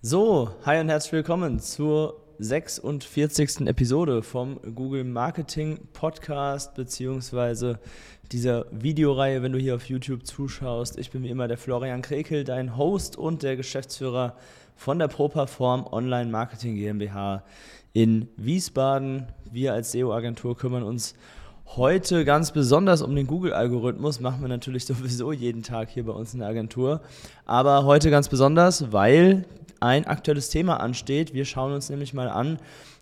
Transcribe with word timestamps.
So, 0.00 0.50
hi 0.64 0.78
und 0.78 0.88
herzlich 0.90 1.12
willkommen 1.12 1.58
zur 1.58 2.22
46. 2.38 3.66
Episode 3.66 4.22
vom 4.22 4.60
Google 4.76 5.02
Marketing 5.02 5.88
Podcast 5.92 6.76
beziehungsweise 6.76 7.80
dieser 8.30 8.66
Videoreihe, 8.70 9.42
wenn 9.42 9.50
du 9.50 9.58
hier 9.58 9.74
auf 9.74 9.88
YouTube 9.88 10.24
zuschaust. 10.24 11.00
Ich 11.00 11.10
bin 11.10 11.24
wie 11.24 11.30
immer 11.30 11.48
der 11.48 11.58
Florian 11.58 12.00
Krekel, 12.00 12.44
dein 12.44 12.76
Host 12.76 13.18
und 13.18 13.42
der 13.42 13.56
Geschäftsführer 13.56 14.36
von 14.76 15.00
der 15.00 15.08
ProPerform 15.08 15.88
Online 15.90 16.30
Marketing 16.30 16.76
GmbH 16.76 17.42
in 17.92 18.28
Wiesbaden. 18.36 19.26
Wir 19.50 19.72
als 19.72 19.90
SEO-Agentur 19.90 20.56
kümmern 20.56 20.84
uns 20.84 21.16
heute 21.76 22.24
ganz 22.24 22.52
besonders 22.52 23.02
um 23.02 23.14
den 23.14 23.26
Google-Algorithmus. 23.26 24.20
Machen 24.20 24.40
wir 24.40 24.48
natürlich 24.48 24.84
sowieso 24.86 25.32
jeden 25.32 25.62
Tag 25.62 25.90
hier 25.90 26.04
bei 26.04 26.12
uns 26.12 26.32
in 26.32 26.40
der 26.40 26.48
Agentur. 26.48 27.00
Aber 27.46 27.84
heute 27.84 28.10
ganz 28.10 28.28
besonders, 28.28 28.92
weil 28.92 29.44
ein 29.80 30.06
aktuelles 30.06 30.48
Thema 30.48 30.80
ansteht. 30.80 31.34
Wir 31.34 31.44
schauen 31.44 31.72
uns 31.72 31.90
nämlich 31.90 32.14
mal 32.14 32.28
an, 32.28 32.58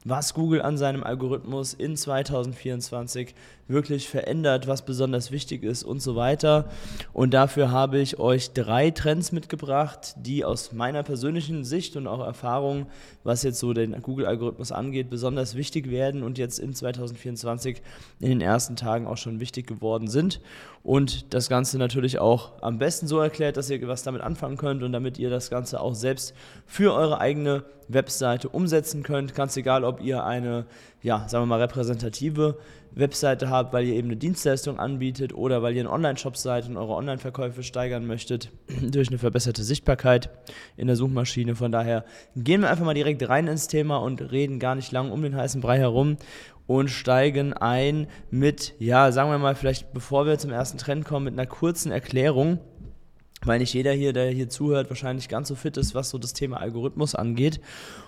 was 0.09 0.35
Google 0.35 0.63
an 0.63 0.79
seinem 0.79 1.03
Algorithmus 1.03 1.75
in 1.75 1.97
2024 1.97 3.35
wirklich 3.67 4.09
verändert, 4.09 4.69
was 4.69 4.83
besonders 4.83 5.33
wichtig 5.33 5.65
ist 5.65 5.83
und 5.83 6.01
so 6.01 6.15
weiter. 6.15 6.67
Und 7.13 7.35
dafür 7.35 7.73
habe 7.73 7.99
ich 7.99 8.21
euch 8.21 8.53
drei 8.53 8.93
Trends 8.93 9.33
mitgebracht, 9.33 10.15
die 10.19 10.45
aus 10.45 10.73
meiner 10.73 11.03
persönlichen 11.03 11.65
Sicht 11.65 11.97
und 11.97 12.07
auch 12.07 12.25
Erfahrung, 12.25 12.87
was 13.25 13.43
jetzt 13.43 13.59
so 13.59 13.73
den 13.73 14.01
Google-Algorithmus 14.01 14.71
angeht, 14.71 15.11
besonders 15.11 15.57
wichtig 15.57 15.91
werden 15.91 16.23
und 16.23 16.39
jetzt 16.39 16.61
in 16.61 16.73
2024 16.73 17.83
in 18.21 18.29
den 18.29 18.41
ersten 18.41 18.77
Tagen 18.77 19.09
auch 19.09 19.17
schon 19.17 19.41
wichtig 19.41 19.67
geworden 19.67 20.07
sind. 20.07 20.41
Und 20.85 21.35
das 21.35 21.49
Ganze 21.49 21.79
natürlich 21.79 22.21
auch 22.21 22.63
am 22.63 22.79
besten 22.79 23.09
so 23.09 23.19
erklärt, 23.19 23.57
dass 23.57 23.69
ihr 23.71 23.89
was 23.89 24.05
damit 24.05 24.23
anfangen 24.23 24.57
könnt 24.57 24.85
und 24.85 24.93
damit 24.93 25.19
ihr 25.19 25.31
das 25.31 25.51
Ganze 25.51 25.81
auch 25.81 25.97
selbst 25.97 26.33
für 26.65 26.95
eure 26.95 27.19
eigene 27.19 27.65
Webseite 27.89 28.49
umsetzen 28.49 29.03
könnt. 29.03 29.35
Ganz 29.35 29.57
egal, 29.57 29.85
ob 29.85 29.96
ihr 30.01 30.25
eine, 30.25 30.67
ja, 31.03 31.29
sagen 31.29 31.43
wir 31.43 31.47
mal, 31.47 31.61
repräsentative 31.61 32.59
Webseite 32.97 33.51
habt, 33.51 33.73
weil 33.73 33.85
ihr 33.85 33.95
eben 33.95 34.09
eine 34.09 34.17
Dienstleistung 34.17 34.79
anbietet 34.79 35.35
oder 35.35 35.63
weil 35.63 35.75
ihr 35.75 35.81
einen 35.81 35.89
Online-Shop 35.89 36.37
seid 36.37 36.69
und 36.69 36.77
eure 36.77 36.95
Online-Verkäufe 36.95 37.63
steigern 37.63 38.07
möchtet 38.07 38.51
durch 38.83 39.09
eine 39.09 39.19
verbesserte 39.19 39.63
Sichtbarkeit 39.63 40.31
in 40.77 40.87
der 40.87 40.97
Suchmaschine. 40.97 41.55
Von 41.55 41.73
daher 41.73 42.05
gehen 42.35 42.63
wir 42.63 42.71
einfach 42.71 42.85
mal 42.85 42.95
direkt 42.95 43.29
rein 43.29 43.47
ins 43.47 43.69
Thema 43.69 43.99
und 43.99 44.33
reden 44.33 44.59
gar 44.59 44.75
nicht 44.75 44.93
lang 44.93 45.11
um 45.11 45.23
den 45.23 45.37
heißen 45.37 45.61
Brei 45.61 45.79
herum 45.79 46.17
und 46.67 46.89
steigen 46.89 47.53
ein 47.53 48.09
mit, 48.31 48.75
ja, 48.79 49.13
sagen 49.13 49.31
wir 49.31 49.39
mal, 49.39 49.55
vielleicht 49.55 49.93
bevor 49.93 50.27
wir 50.27 50.39
zum 50.39 50.51
ersten 50.51 50.79
Trend 50.79 51.05
kommen, 51.05 51.27
mit 51.27 51.35
einer 51.35 51.47
kurzen 51.47 51.93
Erklärung 51.93 52.59
weil 53.45 53.59
nicht 53.59 53.75
jeder 53.75 53.93
hier, 53.93 54.13
der 54.13 54.31
hier 54.31 54.49
zuhört, 54.49 54.89
wahrscheinlich 54.89 55.29
ganz 55.29 55.49
so 55.49 55.55
fit 55.55 55.77
ist, 55.77 55.95
was 55.95 56.11
so 56.11 56.19
das 56.19 56.33
Thema 56.33 56.59
Algorithmus 56.59 57.15
angeht. 57.15 57.61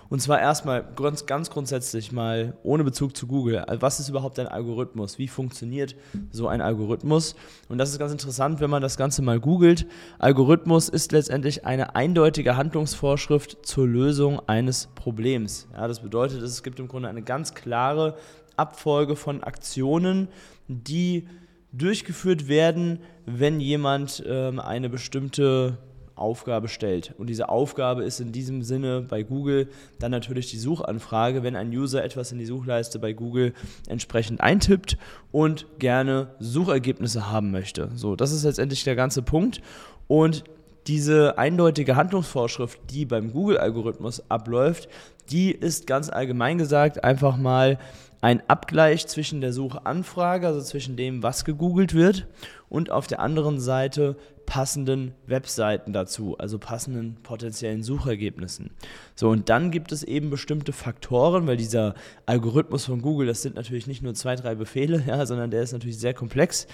Und 0.09 0.21
zwar 0.21 0.39
erstmal 0.39 0.83
ganz, 0.95 1.27
ganz 1.27 1.51
grundsätzlich 1.51 2.11
mal 2.11 2.57
ohne 2.63 2.83
Bezug 2.83 3.15
zu 3.15 3.27
Google. 3.27 3.63
Was 3.79 3.99
ist 3.99 4.09
überhaupt 4.09 4.39
ein 4.39 4.47
Algorithmus? 4.47 5.19
Wie 5.19 5.27
funktioniert 5.27 5.95
so 6.31 6.47
ein 6.47 6.61
Algorithmus? 6.61 7.35
Und 7.69 7.77
das 7.77 7.91
ist 7.91 7.99
ganz 7.99 8.11
interessant, 8.11 8.59
wenn 8.59 8.71
man 8.71 8.81
das 8.81 8.97
Ganze 8.97 9.21
mal 9.21 9.39
googelt. 9.39 9.85
Algorithmus 10.17 10.89
ist 10.89 11.11
letztendlich 11.11 11.65
eine 11.65 11.95
eindeutige 11.95 12.57
Handlungsvorschrift 12.57 13.65
zur 13.65 13.87
Lösung 13.87 14.41
eines 14.47 14.87
Problems. 14.95 15.67
Ja, 15.73 15.87
das 15.87 16.01
bedeutet, 16.01 16.41
es 16.41 16.63
gibt 16.63 16.79
im 16.79 16.87
Grunde 16.87 17.07
eine 17.07 17.21
ganz 17.21 17.53
klare 17.53 18.17
Abfolge 18.57 19.15
von 19.15 19.43
Aktionen, 19.43 20.27
die 20.67 21.27
durchgeführt 21.71 22.47
werden, 22.47 22.99
wenn 23.25 23.59
jemand 23.59 24.23
ähm, 24.25 24.59
eine 24.59 24.89
bestimmte 24.89 25.77
Aufgabe 26.19 26.67
stellt. 26.67 27.13
Und 27.17 27.27
diese 27.27 27.49
Aufgabe 27.49 28.03
ist 28.03 28.19
in 28.19 28.31
diesem 28.31 28.61
Sinne 28.61 29.01
bei 29.01 29.23
Google 29.23 29.69
dann 29.99 30.11
natürlich 30.11 30.51
die 30.51 30.57
Suchanfrage, 30.57 31.43
wenn 31.43 31.55
ein 31.55 31.69
User 31.69 32.03
etwas 32.03 32.31
in 32.31 32.39
die 32.39 32.45
Suchleiste 32.45 32.99
bei 32.99 33.13
Google 33.13 33.53
entsprechend 33.87 34.41
eintippt 34.41 34.97
und 35.31 35.65
gerne 35.79 36.35
Suchergebnisse 36.39 37.31
haben 37.31 37.51
möchte. 37.51 37.89
So, 37.95 38.15
das 38.15 38.31
ist 38.31 38.43
letztendlich 38.43 38.83
der 38.83 38.95
ganze 38.95 39.21
Punkt. 39.21 39.61
Und 40.07 40.43
diese 40.87 41.37
eindeutige 41.37 41.95
Handlungsvorschrift, 41.95 42.79
die 42.89 43.05
beim 43.05 43.31
Google-Algorithmus 43.31 44.29
abläuft, 44.29 44.89
die 45.29 45.51
ist 45.51 45.87
ganz 45.87 46.09
allgemein 46.09 46.57
gesagt 46.57 47.03
einfach 47.03 47.37
mal 47.37 47.77
ein 48.21 48.41
Abgleich 48.49 49.07
zwischen 49.07 49.41
der 49.41 49.53
Suchanfrage, 49.53 50.47
also 50.47 50.61
zwischen 50.61 50.97
dem, 50.97 51.23
was 51.23 51.45
gegoogelt 51.45 51.93
wird, 51.93 52.27
und 52.67 52.91
auf 52.91 53.07
der 53.07 53.19
anderen 53.19 53.59
Seite 53.59 54.17
passenden 54.45 55.13
Webseiten 55.27 55.93
dazu, 55.93 56.35
also 56.37 56.57
passenden 56.57 57.17
potenziellen 57.21 57.83
Suchergebnissen. 57.83 58.71
So, 59.15 59.29
und 59.29 59.47
dann 59.49 59.71
gibt 59.71 59.91
es 59.91 60.03
eben 60.03 60.29
bestimmte 60.29 60.73
Faktoren, 60.73 61.47
weil 61.47 61.57
dieser 61.57 61.93
Algorithmus 62.25 62.85
von 62.85 63.01
Google, 63.01 63.27
das 63.27 63.41
sind 63.41 63.55
natürlich 63.55 63.87
nicht 63.87 64.01
nur 64.01 64.15
zwei, 64.15 64.35
drei 64.35 64.55
Befehle, 64.55 65.03
ja, 65.07 65.25
sondern 65.25 65.51
der 65.51 65.61
ist 65.61 65.71
natürlich 65.71 65.99
sehr 65.99 66.13
komplex. 66.13 66.67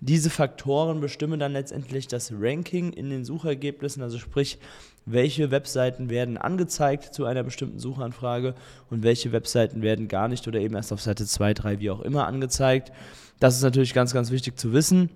Diese 0.00 0.30
Faktoren 0.30 1.00
bestimmen 1.00 1.40
dann 1.40 1.52
letztendlich 1.52 2.06
das 2.06 2.32
Ranking 2.32 2.92
in 2.92 3.10
den 3.10 3.24
Suchergebnissen, 3.24 4.02
also 4.02 4.18
sprich, 4.18 4.58
welche 5.06 5.52
Webseiten 5.52 6.10
werden 6.10 6.36
angezeigt 6.36 7.14
zu 7.14 7.24
einer 7.24 7.44
bestimmten 7.44 7.78
Suchanfrage 7.78 8.54
und 8.90 9.04
welche 9.04 9.32
Webseiten 9.32 9.80
werden 9.80 10.08
gar 10.08 10.28
nicht 10.28 10.46
oder 10.48 10.60
eben 10.60 10.74
erst 10.74 10.92
auf 10.92 11.00
Seite 11.00 11.24
2, 11.24 11.54
3, 11.54 11.80
wie 11.80 11.90
auch 11.90 12.00
immer 12.00 12.26
angezeigt. 12.26 12.92
Das 13.38 13.56
ist 13.56 13.62
natürlich 13.62 13.94
ganz, 13.94 14.12
ganz 14.12 14.30
wichtig 14.30 14.58
zu 14.58 14.72
wissen. 14.72 15.10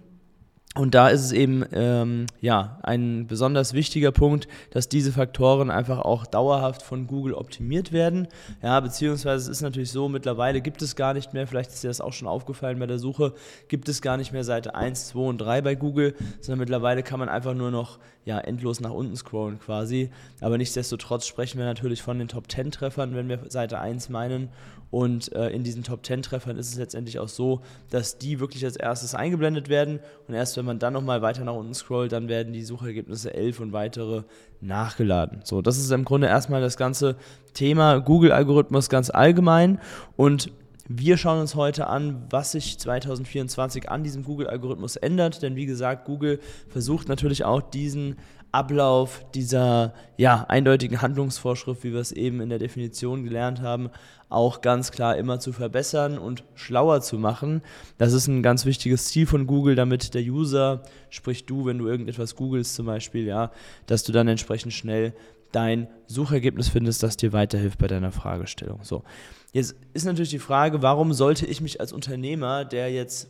Und 0.76 0.94
da 0.94 1.08
ist 1.08 1.24
es 1.24 1.32
eben 1.32 1.64
ähm, 1.72 2.26
ja, 2.40 2.78
ein 2.84 3.26
besonders 3.26 3.72
wichtiger 3.72 4.12
Punkt, 4.12 4.46
dass 4.70 4.88
diese 4.88 5.10
Faktoren 5.10 5.68
einfach 5.68 5.98
auch 5.98 6.26
dauerhaft 6.26 6.82
von 6.82 7.08
Google 7.08 7.34
optimiert 7.34 7.90
werden. 7.90 8.28
Ja, 8.62 8.78
beziehungsweise 8.78 9.50
es 9.50 9.56
ist 9.58 9.62
natürlich 9.62 9.90
so, 9.90 10.08
mittlerweile 10.08 10.60
gibt 10.60 10.80
es 10.80 10.94
gar 10.94 11.12
nicht 11.12 11.32
mehr, 11.34 11.48
vielleicht 11.48 11.70
ist 11.70 11.82
dir 11.82 11.88
das 11.88 12.00
auch 12.00 12.12
schon 12.12 12.28
aufgefallen 12.28 12.78
bei 12.78 12.86
der 12.86 13.00
Suche, 13.00 13.34
gibt 13.66 13.88
es 13.88 14.00
gar 14.00 14.16
nicht 14.16 14.32
mehr 14.32 14.44
Seite 14.44 14.76
1, 14.76 15.08
2 15.08 15.18
und 15.18 15.38
3 15.38 15.60
bei 15.60 15.74
Google, 15.74 16.14
sondern 16.40 16.60
mittlerweile 16.60 17.02
kann 17.02 17.18
man 17.18 17.28
einfach 17.28 17.54
nur 17.54 17.72
noch 17.72 17.98
ja, 18.24 18.38
endlos 18.38 18.80
nach 18.80 18.92
unten 18.92 19.16
scrollen 19.16 19.58
quasi. 19.58 20.10
Aber 20.40 20.56
nichtsdestotrotz 20.56 21.26
sprechen 21.26 21.58
wir 21.58 21.64
natürlich 21.64 22.00
von 22.00 22.20
den 22.20 22.28
Top 22.28 22.48
10 22.48 22.70
Treffern, 22.70 23.16
wenn 23.16 23.28
wir 23.28 23.40
Seite 23.48 23.80
1 23.80 24.08
meinen. 24.08 24.50
Und 24.90 25.32
äh, 25.32 25.50
in 25.50 25.62
diesen 25.62 25.84
Top 25.84 26.04
10 26.04 26.22
Treffern 26.22 26.56
ist 26.56 26.68
es 26.68 26.76
letztendlich 26.76 27.18
auch 27.18 27.28
so, 27.28 27.60
dass 27.90 28.18
die 28.18 28.40
wirklich 28.40 28.64
als 28.64 28.76
erstes 28.76 29.14
eingeblendet 29.14 29.68
werden. 29.68 30.00
Und 30.26 30.34
erst 30.34 30.56
wenn 30.56 30.64
man 30.64 30.78
dann 30.78 30.92
nochmal 30.92 31.22
weiter 31.22 31.44
nach 31.44 31.54
unten 31.54 31.74
scrollt, 31.74 32.12
dann 32.12 32.28
werden 32.28 32.52
die 32.52 32.64
Suchergebnisse 32.64 33.32
11 33.32 33.60
und 33.60 33.72
weitere 33.72 34.22
nachgeladen. 34.60 35.40
So, 35.44 35.62
das 35.62 35.78
ist 35.78 35.90
im 35.90 36.04
Grunde 36.04 36.26
erstmal 36.26 36.60
das 36.60 36.76
ganze 36.76 37.16
Thema 37.54 37.98
Google-Algorithmus 37.98 38.88
ganz 38.88 39.10
allgemein. 39.10 39.78
Und 40.16 40.50
wir 40.92 41.16
schauen 41.16 41.40
uns 41.40 41.54
heute 41.54 41.86
an, 41.86 42.26
was 42.30 42.50
sich 42.50 42.76
2024 42.80 43.88
an 43.88 44.02
diesem 44.02 44.24
Google-Algorithmus 44.24 44.96
ändert, 44.96 45.40
denn 45.40 45.54
wie 45.54 45.66
gesagt, 45.66 46.04
Google 46.04 46.40
versucht 46.68 47.08
natürlich 47.08 47.44
auch 47.44 47.60
diesen 47.60 48.16
Ablauf 48.52 49.24
dieser 49.34 49.94
ja, 50.16 50.44
eindeutigen 50.48 51.00
Handlungsvorschrift, 51.00 51.84
wie 51.84 51.92
wir 51.92 52.00
es 52.00 52.12
eben 52.12 52.40
in 52.40 52.48
der 52.48 52.58
Definition 52.58 53.24
gelernt 53.24 53.60
haben, 53.60 53.90
auch 54.28 54.60
ganz 54.60 54.90
klar 54.92 55.16
immer 55.16 55.40
zu 55.40 55.52
verbessern 55.52 56.18
und 56.18 56.44
schlauer 56.54 57.00
zu 57.00 57.18
machen. 57.18 57.62
Das 57.98 58.12
ist 58.12 58.26
ein 58.26 58.42
ganz 58.42 58.64
wichtiges 58.64 59.06
Ziel 59.06 59.26
von 59.26 59.46
Google, 59.46 59.74
damit 59.74 60.14
der 60.14 60.22
User, 60.22 60.82
sprich 61.10 61.46
du, 61.46 61.66
wenn 61.66 61.78
du 61.78 61.86
irgendetwas 61.86 62.36
googelst 62.36 62.74
zum 62.74 62.86
Beispiel, 62.86 63.26
ja, 63.26 63.50
dass 63.86 64.04
du 64.04 64.12
dann 64.12 64.28
entsprechend 64.28 64.72
schnell 64.72 65.14
dein 65.52 65.88
Suchergebnis 66.06 66.68
findest, 66.68 67.02
das 67.02 67.16
dir 67.16 67.32
weiterhilft 67.32 67.78
bei 67.78 67.88
deiner 67.88 68.12
Fragestellung. 68.12 68.80
So. 68.82 69.02
Jetzt 69.52 69.74
ist 69.94 70.04
natürlich 70.04 70.30
die 70.30 70.38
Frage, 70.38 70.82
warum 70.82 71.12
sollte 71.12 71.46
ich 71.46 71.60
mich 71.60 71.80
als 71.80 71.92
Unternehmer, 71.92 72.64
der 72.64 72.92
jetzt 72.92 73.28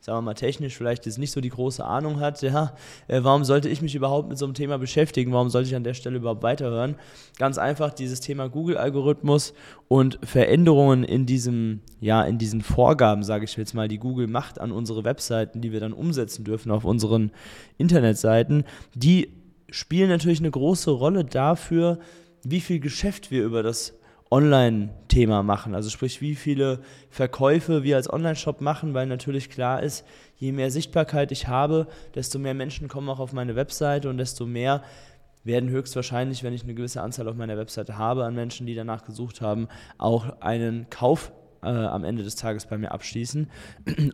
sagen 0.00 0.18
wir 0.18 0.22
mal, 0.22 0.34
technisch 0.34 0.76
vielleicht 0.76 1.06
jetzt 1.06 1.18
nicht 1.18 1.32
so 1.32 1.40
die 1.40 1.48
große 1.48 1.84
Ahnung 1.84 2.20
hat, 2.20 2.40
ja, 2.42 2.74
äh, 3.08 3.20
warum 3.22 3.44
sollte 3.44 3.68
ich 3.68 3.82
mich 3.82 3.94
überhaupt 3.94 4.28
mit 4.28 4.38
so 4.38 4.44
einem 4.44 4.54
Thema 4.54 4.78
beschäftigen? 4.78 5.32
Warum 5.32 5.50
sollte 5.50 5.68
ich 5.68 5.76
an 5.76 5.84
der 5.84 5.94
Stelle 5.94 6.16
überhaupt 6.16 6.42
weiterhören? 6.42 6.96
Ganz 7.38 7.58
einfach 7.58 7.92
dieses 7.92 8.20
Thema 8.20 8.48
Google-Algorithmus 8.48 9.54
und 9.88 10.18
Veränderungen 10.22 11.04
in 11.04 11.26
diesem, 11.26 11.80
ja, 12.00 12.22
in 12.22 12.38
diesen 12.38 12.62
Vorgaben, 12.62 13.22
sage 13.22 13.44
ich 13.44 13.56
jetzt 13.56 13.74
mal, 13.74 13.88
die 13.88 13.98
Google 13.98 14.26
macht 14.26 14.60
an 14.60 14.72
unsere 14.72 15.04
Webseiten, 15.04 15.60
die 15.60 15.72
wir 15.72 15.80
dann 15.80 15.92
umsetzen 15.92 16.44
dürfen 16.44 16.70
auf 16.70 16.84
unseren 16.84 17.32
Internetseiten, 17.76 18.64
die 18.94 19.32
spielen 19.70 20.08
natürlich 20.08 20.40
eine 20.40 20.50
große 20.50 20.90
Rolle 20.90 21.24
dafür, 21.24 21.98
wie 22.44 22.60
viel 22.60 22.80
Geschäft 22.80 23.30
wir 23.30 23.44
über 23.44 23.62
das 23.62 23.97
Online-Thema 24.30 25.42
machen. 25.42 25.74
Also 25.74 25.90
sprich, 25.90 26.20
wie 26.20 26.34
viele 26.34 26.80
Verkäufe 27.10 27.82
wir 27.82 27.96
als 27.96 28.12
Online-Shop 28.12 28.60
machen, 28.60 28.94
weil 28.94 29.06
natürlich 29.06 29.50
klar 29.50 29.82
ist, 29.82 30.04
je 30.36 30.52
mehr 30.52 30.70
Sichtbarkeit 30.70 31.32
ich 31.32 31.48
habe, 31.48 31.86
desto 32.14 32.38
mehr 32.38 32.54
Menschen 32.54 32.88
kommen 32.88 33.08
auch 33.08 33.20
auf 33.20 33.32
meine 33.32 33.56
Webseite 33.56 34.08
und 34.10 34.18
desto 34.18 34.46
mehr 34.46 34.82
werden 35.44 35.70
höchstwahrscheinlich, 35.70 36.42
wenn 36.42 36.52
ich 36.52 36.64
eine 36.64 36.74
gewisse 36.74 37.00
Anzahl 37.00 37.28
auf 37.28 37.36
meiner 37.36 37.56
Webseite 37.56 37.96
habe 37.96 38.24
an 38.24 38.34
Menschen, 38.34 38.66
die 38.66 38.74
danach 38.74 39.04
gesucht 39.04 39.40
haben, 39.40 39.68
auch 39.96 40.40
einen 40.40 40.90
Kauf 40.90 41.32
äh, 41.62 41.68
am 41.68 42.04
Ende 42.04 42.22
des 42.22 42.36
Tages 42.36 42.66
bei 42.66 42.78
mir 42.78 42.92
abschließen. 42.92 43.50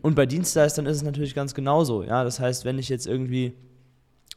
Und 0.01 0.15
bei 0.15 0.25
Dienstleistern 0.25 0.85
ist 0.85 0.97
es 0.97 1.03
natürlich 1.03 1.35
ganz 1.35 1.53
genauso. 1.53 2.03
Ja, 2.03 2.23
das 2.23 2.39
heißt, 2.39 2.65
wenn 2.65 2.79
ich 2.79 2.89
jetzt 2.89 3.05
irgendwie 3.05 3.53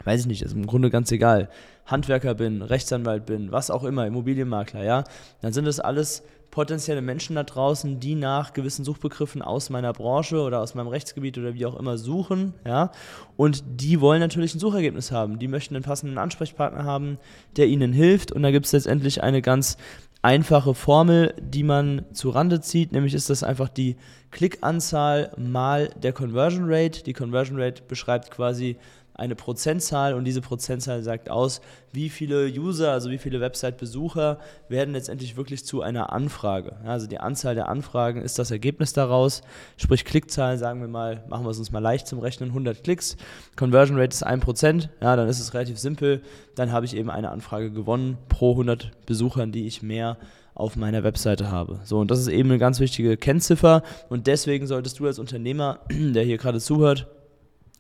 weiß 0.05 0.21
ich 0.23 0.27
nicht, 0.27 0.43
ist 0.43 0.55
im 0.55 0.67
Grunde 0.67 0.91
ganz 0.91 1.11
egal, 1.13 1.49
Handwerker 1.87 2.35
bin, 2.35 2.63
Rechtsanwalt 2.63 3.27
bin, 3.27 3.53
was 3.53 3.71
auch 3.71 3.85
immer, 3.85 4.07
Immobilienmakler, 4.07 4.85
ja, 4.85 5.05
dann 5.41 5.53
sind 5.53 5.65
das 5.65 5.81
alles 5.81 6.23
potenzielle 6.51 7.03
Menschen 7.03 7.37
da 7.37 7.45
draußen, 7.45 8.01
die 8.01 8.15
nach 8.15 8.53
gewissen 8.53 8.85
Suchbegriffen 8.85 9.43
aus 9.43 9.69
meiner 9.71 9.93
Branche 9.93 10.41
oder 10.41 10.61
aus 10.61 10.75
meinem 10.75 10.89
Rechtsgebiet 10.89 11.37
oder 11.37 11.55
wie 11.55 11.67
auch 11.67 11.79
immer 11.79 11.99
suchen, 11.99 12.55
ja, 12.67 12.91
und 13.37 13.63
die 13.67 14.01
wollen 14.01 14.21
natürlich 14.21 14.55
ein 14.55 14.61
Suchergebnis 14.61 15.13
haben, 15.13 15.39
die 15.39 15.49
möchten 15.49 15.75
einen 15.75 15.85
passenden 15.85 16.19
Ansprechpartner 16.19 16.85
haben, 16.85 17.19
der 17.57 17.67
ihnen 17.67 17.93
hilft. 17.93 18.33
Und 18.33 18.43
da 18.43 18.51
gibt 18.51 18.67
es 18.67 18.73
letztendlich 18.73 19.23
eine 19.23 19.43
ganz 19.43 19.77
einfache 20.23 20.75
Formel, 20.75 21.35
die 21.41 21.63
man 21.63 22.05
zu 22.13 22.31
Rande 22.31 22.61
zieht, 22.61 22.93
nämlich 22.93 23.15
ist 23.15 23.31
das 23.31 23.43
einfach 23.43 23.69
die 23.69 23.97
Klickanzahl 24.31 25.33
mal 25.37 25.91
der 26.03 26.13
Conversion 26.13 26.65
Rate. 26.67 27.05
Die 27.05 27.13
Conversion 27.13 27.61
Rate 27.61 27.83
beschreibt 27.87 28.31
quasi 28.31 28.77
eine 29.19 29.35
Prozentzahl 29.35 30.15
und 30.15 30.25
diese 30.25 30.41
Prozentzahl 30.41 31.03
sagt 31.03 31.29
aus, 31.29 31.61
wie 31.93 32.09
viele 32.09 32.47
User, 32.47 32.93
also 32.93 33.11
wie 33.11 33.19
viele 33.19 33.41
Website-Besucher 33.41 34.39
werden 34.69 34.95
letztendlich 34.95 35.37
wirklich 35.37 35.65
zu 35.65 35.83
einer 35.83 36.13
Anfrage. 36.13 36.77
Also 36.85 37.07
die 37.09 37.19
Anzahl 37.19 37.55
der 37.55 37.69
Anfragen 37.69 38.23
ist 38.23 38.39
das 38.39 38.51
Ergebnis 38.51 38.93
daraus, 38.93 39.43
sprich 39.77 40.05
Klickzahlen, 40.05 40.59
sagen 40.59 40.81
wir 40.81 40.89
mal, 40.89 41.25
machen 41.29 41.45
wir 41.45 41.51
es 41.51 41.59
uns 41.59 41.73
mal 41.73 41.81
leicht 41.81 42.07
zum 42.07 42.21
Rechnen, 42.21 42.51
100 42.51 42.85
Klicks, 42.85 43.17
Conversion 43.57 43.99
Rate 43.99 44.15
ist 44.15 44.27
1%, 44.27 44.89
ja, 45.03 45.17
dann 45.17 45.29
ist 45.29 45.41
es 45.41 45.53
relativ 45.53 45.79
simpel, 45.79 46.23
dann 46.55 46.71
habe 46.71 46.87
ich 46.87 46.97
eben 46.97 47.11
eine 47.11 47.31
Anfrage 47.31 47.73
gewonnen 47.73 48.19
pro 48.29 48.53
100 48.53 48.93
Besuchern, 49.05 49.51
die 49.51 49.67
ich 49.67 49.83
mehr 49.83 50.17
auf 50.55 50.77
meiner 50.77 51.05
Webseite 51.05 51.51
habe. 51.51 51.81
So, 51.85 51.99
und 51.99 52.11
das 52.11 52.19
ist 52.19 52.29
eben 52.29 52.51
eine 52.51 52.59
ganz 52.59 52.81
wichtige 52.81 53.17
Kennziffer. 53.17 53.83
Und 54.09 54.27
deswegen 54.27 54.67
solltest 54.67 54.99
du 54.99 55.07
als 55.07 55.21
Unternehmer, 55.21 55.79
der 55.91 56.25
hier 56.25 56.37
gerade 56.37 56.59
zuhört, 56.59 57.07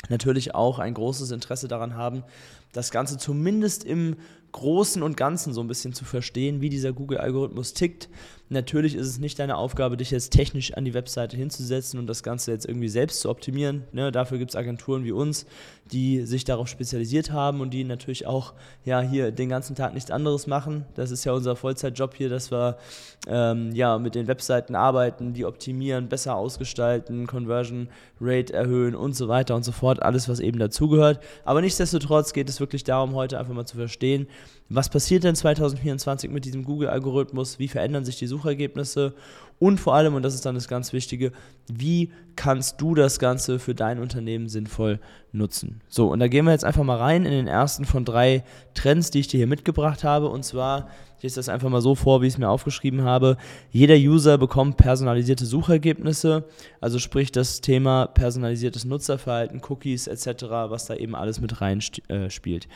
natürlich 0.08 0.54
auch 0.54 0.78
ein 0.78 0.94
großes 0.94 1.30
Interesse 1.30 1.68
daran 1.68 1.94
haben, 1.94 2.24
das 2.72 2.90
Ganze 2.90 3.18
zumindest 3.18 3.84
im 3.84 4.16
Großen 4.52 5.02
und 5.02 5.16
Ganzen 5.16 5.52
so 5.52 5.60
ein 5.60 5.68
bisschen 5.68 5.92
zu 5.92 6.04
verstehen, 6.04 6.60
wie 6.60 6.70
dieser 6.70 6.92
Google-Algorithmus 6.92 7.74
tickt. 7.74 8.08
Natürlich 8.50 8.94
ist 8.94 9.06
es 9.06 9.18
nicht 9.18 9.38
deine 9.38 9.56
Aufgabe, 9.56 9.98
dich 9.98 10.10
jetzt 10.10 10.32
technisch 10.32 10.72
an 10.72 10.84
die 10.84 10.94
Webseite 10.94 11.36
hinzusetzen 11.36 11.98
und 11.98 12.06
das 12.06 12.22
Ganze 12.22 12.50
jetzt 12.50 12.66
irgendwie 12.66 12.88
selbst 12.88 13.20
zu 13.20 13.28
optimieren. 13.28 13.84
Ne, 13.92 14.10
dafür 14.10 14.38
gibt 14.38 14.52
es 14.52 14.56
Agenturen 14.56 15.04
wie 15.04 15.12
uns, 15.12 15.44
die 15.92 16.22
sich 16.22 16.44
darauf 16.44 16.66
spezialisiert 16.68 17.30
haben 17.30 17.60
und 17.60 17.70
die 17.70 17.84
natürlich 17.84 18.26
auch 18.26 18.54
ja, 18.84 19.00
hier 19.00 19.32
den 19.32 19.50
ganzen 19.50 19.76
Tag 19.76 19.92
nichts 19.92 20.10
anderes 20.10 20.46
machen. 20.46 20.86
Das 20.94 21.10
ist 21.10 21.24
ja 21.24 21.32
unser 21.32 21.56
Vollzeitjob 21.56 22.14
hier, 22.14 22.30
dass 22.30 22.50
wir 22.50 22.78
ähm, 23.26 23.72
ja, 23.74 23.98
mit 23.98 24.14
den 24.14 24.28
Webseiten 24.28 24.74
arbeiten, 24.74 25.34
die 25.34 25.44
optimieren, 25.44 26.08
besser 26.08 26.36
ausgestalten, 26.36 27.26
Conversion 27.26 27.88
Rate 28.20 28.52
erhöhen 28.54 28.94
und 28.94 29.14
so 29.14 29.28
weiter 29.28 29.54
und 29.56 29.64
so 29.64 29.72
fort. 29.72 30.02
Alles, 30.02 30.28
was 30.28 30.40
eben 30.40 30.58
dazugehört. 30.58 31.20
Aber 31.44 31.60
nichtsdestotrotz 31.60 32.32
geht 32.32 32.48
es 32.48 32.60
wirklich 32.60 32.84
darum, 32.84 33.14
heute 33.14 33.38
einfach 33.38 33.54
mal 33.54 33.66
zu 33.66 33.76
verstehen, 33.76 34.26
was 34.70 34.90
passiert 34.90 35.24
denn 35.24 35.34
2024 35.34 36.30
mit 36.30 36.44
diesem 36.44 36.62
Google-Algorithmus? 36.62 37.58
Wie 37.58 37.68
verändern 37.68 38.04
sich 38.04 38.18
die 38.18 38.26
Suchergebnisse? 38.38 39.14
Und 39.60 39.80
vor 39.80 39.94
allem, 39.94 40.14
und 40.14 40.22
das 40.22 40.34
ist 40.34 40.46
dann 40.46 40.54
das 40.54 40.68
ganz 40.68 40.92
Wichtige, 40.92 41.32
wie 41.66 42.12
kannst 42.36 42.80
du 42.80 42.94
das 42.94 43.18
Ganze 43.18 43.58
für 43.58 43.74
dein 43.74 43.98
Unternehmen 43.98 44.48
sinnvoll 44.48 45.00
nutzen? 45.32 45.80
So, 45.88 46.12
und 46.12 46.20
da 46.20 46.28
gehen 46.28 46.44
wir 46.44 46.52
jetzt 46.52 46.64
einfach 46.64 46.84
mal 46.84 46.96
rein 46.96 47.24
in 47.24 47.32
den 47.32 47.48
ersten 47.48 47.84
von 47.84 48.04
drei 48.04 48.44
Trends, 48.74 49.10
die 49.10 49.18
ich 49.18 49.26
dir 49.26 49.38
hier 49.38 49.48
mitgebracht 49.48 50.04
habe. 50.04 50.28
Und 50.28 50.44
zwar, 50.44 50.88
ich 51.16 51.24
lese 51.24 51.36
das 51.36 51.48
einfach 51.48 51.68
mal 51.68 51.80
so 51.80 51.96
vor, 51.96 52.22
wie 52.22 52.28
ich 52.28 52.34
es 52.34 52.38
mir 52.38 52.48
aufgeschrieben 52.48 53.02
habe. 53.02 53.36
Jeder 53.72 53.96
User 53.96 54.38
bekommt 54.38 54.76
personalisierte 54.76 55.44
Suchergebnisse, 55.44 56.44
also 56.80 57.00
sprich 57.00 57.32
das 57.32 57.60
Thema 57.60 58.06
personalisiertes 58.06 58.84
Nutzerverhalten, 58.84 59.60
Cookies 59.68 60.06
etc., 60.06 60.44
was 60.68 60.86
da 60.86 60.94
eben 60.94 61.16
alles 61.16 61.40
mit 61.40 61.60
rein 61.60 61.80
äh, 62.06 62.30
spielt. 62.30 62.68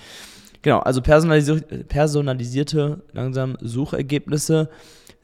Genau, 0.62 0.78
also 0.78 1.00
personalisierte, 1.00 1.84
personalisierte 1.84 3.02
langsam 3.12 3.56
Suchergebnisse 3.60 4.68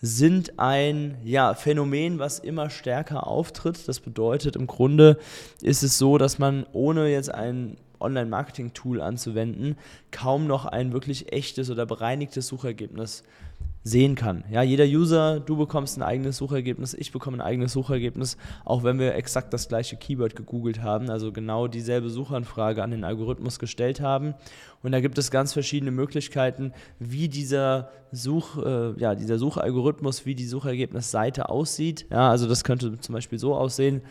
sind 0.00 0.58
ein 0.58 1.18
ja, 1.24 1.54
Phänomen, 1.54 2.18
was 2.18 2.38
immer 2.38 2.70
stärker 2.70 3.26
auftritt. 3.26 3.88
Das 3.88 4.00
bedeutet, 4.00 4.56
im 4.56 4.66
Grunde 4.66 5.18
ist 5.60 5.82
es 5.82 5.98
so, 5.98 6.18
dass 6.18 6.38
man 6.38 6.66
ohne 6.72 7.08
jetzt 7.08 7.34
ein 7.34 7.76
Online-Marketing-Tool 8.00 9.00
anzuwenden, 9.00 9.76
kaum 10.10 10.46
noch 10.46 10.64
ein 10.64 10.92
wirklich 10.92 11.32
echtes 11.32 11.70
oder 11.70 11.86
bereinigtes 11.86 12.46
Suchergebnis 12.48 13.24
sehen 13.84 14.14
kann. 14.14 14.44
Ja, 14.50 14.62
jeder 14.62 14.84
User, 14.84 15.40
du 15.40 15.56
bekommst 15.56 15.96
ein 15.96 16.02
eigenes 16.02 16.36
Suchergebnis, 16.36 16.94
ich 16.94 17.12
bekomme 17.12 17.38
ein 17.38 17.40
eigenes 17.40 17.72
Suchergebnis, 17.72 18.36
auch 18.64 18.82
wenn 18.82 18.98
wir 18.98 19.14
exakt 19.14 19.52
das 19.52 19.68
gleiche 19.68 19.96
Keyword 19.96 20.36
gegoogelt 20.36 20.82
haben, 20.82 21.10
also 21.10 21.32
genau 21.32 21.68
dieselbe 21.68 22.10
Suchanfrage 22.10 22.82
an 22.82 22.90
den 22.90 23.04
Algorithmus 23.04 23.58
gestellt 23.58 24.00
haben. 24.00 24.34
Und 24.82 24.92
da 24.92 25.00
gibt 25.00 25.16
es 25.18 25.30
ganz 25.30 25.52
verschiedene 25.52 25.90
Möglichkeiten, 25.90 26.72
wie 26.98 27.28
dieser 27.28 27.90
Such, 28.12 28.58
äh, 28.64 28.92
ja, 29.00 29.14
dieser 29.14 29.38
Suchalgorithmus, 29.38 30.26
wie 30.26 30.34
die 30.34 30.46
Suchergebnisseite 30.46 31.48
aussieht. 31.48 32.06
Ja, 32.10 32.30
also 32.30 32.46
das 32.46 32.64
könnte 32.64 32.98
zum 33.00 33.14
Beispiel 33.14 33.38
so 33.38 33.54
aussehen 33.54 34.02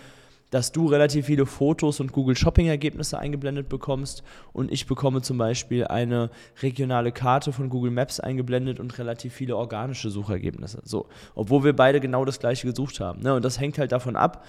dass 0.50 0.72
du 0.72 0.88
relativ 0.88 1.26
viele 1.26 1.46
Fotos 1.46 2.00
und 2.00 2.12
Google 2.12 2.36
Shopping 2.36 2.68
Ergebnisse 2.68 3.20
eingeblendet 3.20 3.70
bekommst 3.70 4.24
und 4.54 4.72
ich 4.72 4.88
bekomme 4.88 5.22
zum 5.22 5.38
Beispiel 5.38 5.86
eine 5.86 6.30
regionale 6.62 7.12
Karte 7.12 7.52
von 7.52 7.70
Google 7.70 7.92
Maps 7.92 8.20
eingeblendet 8.20 8.80
und 8.80 8.98
relativ 8.98 9.34
viele 9.34 9.58
organische 9.58 10.10
Suchergebnisse. 10.10 10.82
So, 10.84 11.08
obwohl 11.36 11.64
wir 11.64 11.76
beide 11.76 12.00
genau 12.00 12.24
das 12.26 12.40
gleiche 12.40 12.68
gesucht 12.68 13.00
haben. 13.00 13.22
Ne? 13.22 13.34
Und 13.34 13.44
das 13.44 13.60
hängt 13.60 13.78
halt 13.78 13.92
davon 13.92 14.16
ab, 14.16 14.46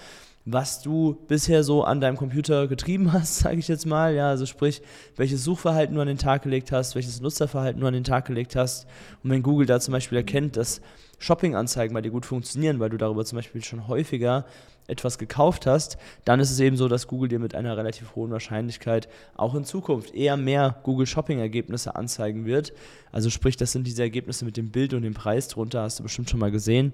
was 0.50 0.81
du 0.81 1.19
bisher 1.27 1.62
so 1.62 1.85
an 1.85 2.01
deinem 2.01 2.17
Computer 2.17 2.69
getrieben 2.69 3.12
hast, 3.12 3.41
sage 3.41 3.59
ich 3.59 3.69
jetzt 3.69 3.87
mal. 3.87 4.15
Ja, 4.15 4.29
also 4.29 4.47
sprich, 4.47 4.83
welches 5.17 5.44
Suchverhalten 5.44 5.94
du 5.94 6.01
an 6.01 6.09
den 6.09 6.19
Tag 6.19 6.43
gelegt 6.43 6.73
hast, 6.73 6.94
welches 6.94 7.21
Nutzerverhalten 7.21 7.81
du 7.81 7.87
an 7.87 7.94
den 7.94 8.05
Tag 8.05 8.27
gelegt 8.27 8.56
hast. 8.56 8.87
Und 9.23 9.31
wenn 9.31 9.43
Google 9.43 9.67
da 9.67 9.81
zum 9.81 9.93
Beispiel 9.93 10.19
erkennt, 10.19 10.56
dass 10.56 10.81
Shopping-Anzeigen 11.19 11.93
bei 11.93 12.01
dir 12.01 12.11
gut 12.11 12.25
funktionieren, 12.25 12.79
weil 12.79 12.91
du 12.91 12.96
darüber 12.96 13.25
zum 13.25 13.37
Beispiel 13.37 13.63
schon 13.63 13.89
häufiger 13.89 14.46
etwas 14.89 15.19
gekauft 15.19 15.67
hast, 15.67 15.99
dann 16.25 16.41
ist 16.41 16.51
es 16.51 16.59
eben 16.59 16.77
so, 16.77 16.89
dass 16.89 17.07
Google 17.07 17.29
dir 17.29 17.39
mit 17.39 17.55
einer 17.55 17.77
relativ 17.77 18.17
hohen 18.17 18.31
Wahrscheinlichkeit 18.31 19.09
auch 19.37 19.55
in 19.55 19.65
Zukunft 19.65 20.15
eher 20.15 20.37
mehr 20.37 20.81
Google 20.83 21.07
Shopping 21.07 21.39
Ergebnisse 21.39 21.95
anzeigen 21.95 22.47
wird. 22.47 22.73
Also 23.13 23.31
sprich, 23.31 23.57
das 23.57 23.71
sind 23.73 23.87
diese 23.87 24.03
Ergebnisse 24.03 24.45
mit 24.45 24.57
dem 24.57 24.71
Bild 24.71 24.95
und 24.95 25.03
dem 25.03 25.15
Preis 25.15 25.49
drunter, 25.49 25.83
hast 25.83 26.01
du 26.01 26.03
bestimmt 26.03 26.31
schon 26.31 26.41
mal 26.41 26.51
gesehen, 26.51 26.93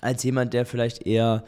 als 0.00 0.22
jemand, 0.24 0.52
der 0.52 0.66
vielleicht 0.66 1.06
eher 1.06 1.44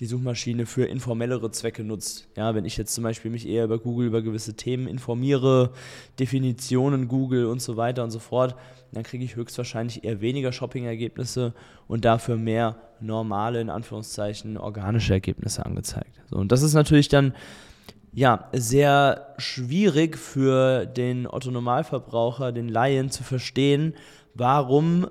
die 0.00 0.06
Suchmaschine 0.06 0.64
für 0.66 0.84
informellere 0.84 1.50
Zwecke 1.50 1.82
nutzt. 1.82 2.28
Ja, 2.36 2.54
wenn 2.54 2.64
ich 2.64 2.76
jetzt 2.76 2.94
zum 2.94 3.04
Beispiel 3.04 3.30
mich 3.30 3.48
eher 3.48 3.64
über 3.64 3.78
Google 3.78 4.06
über 4.06 4.22
gewisse 4.22 4.54
Themen 4.54 4.86
informiere, 4.86 5.72
Definitionen 6.20 7.08
Google 7.08 7.46
und 7.46 7.60
so 7.60 7.76
weiter 7.76 8.04
und 8.04 8.10
so 8.10 8.20
fort, 8.20 8.54
dann 8.92 9.02
kriege 9.02 9.24
ich 9.24 9.36
höchstwahrscheinlich 9.36 10.04
eher 10.04 10.20
weniger 10.20 10.52
Shopping-Ergebnisse 10.52 11.52
und 11.88 12.04
dafür 12.04 12.36
mehr 12.36 12.76
normale, 13.00 13.60
in 13.60 13.70
Anführungszeichen, 13.70 14.56
organische 14.56 15.14
Ergebnisse 15.14 15.66
angezeigt. 15.66 16.20
So, 16.30 16.36
und 16.36 16.52
das 16.52 16.62
ist 16.62 16.74
natürlich 16.74 17.08
dann 17.08 17.34
ja, 18.12 18.48
sehr 18.52 19.34
schwierig 19.36 20.16
für 20.16 20.86
den 20.86 21.26
Otto-Normalverbraucher, 21.26 22.52
den 22.52 22.68
Laien 22.68 23.10
zu 23.10 23.22
verstehen, 23.22 23.94
warum 24.34 25.08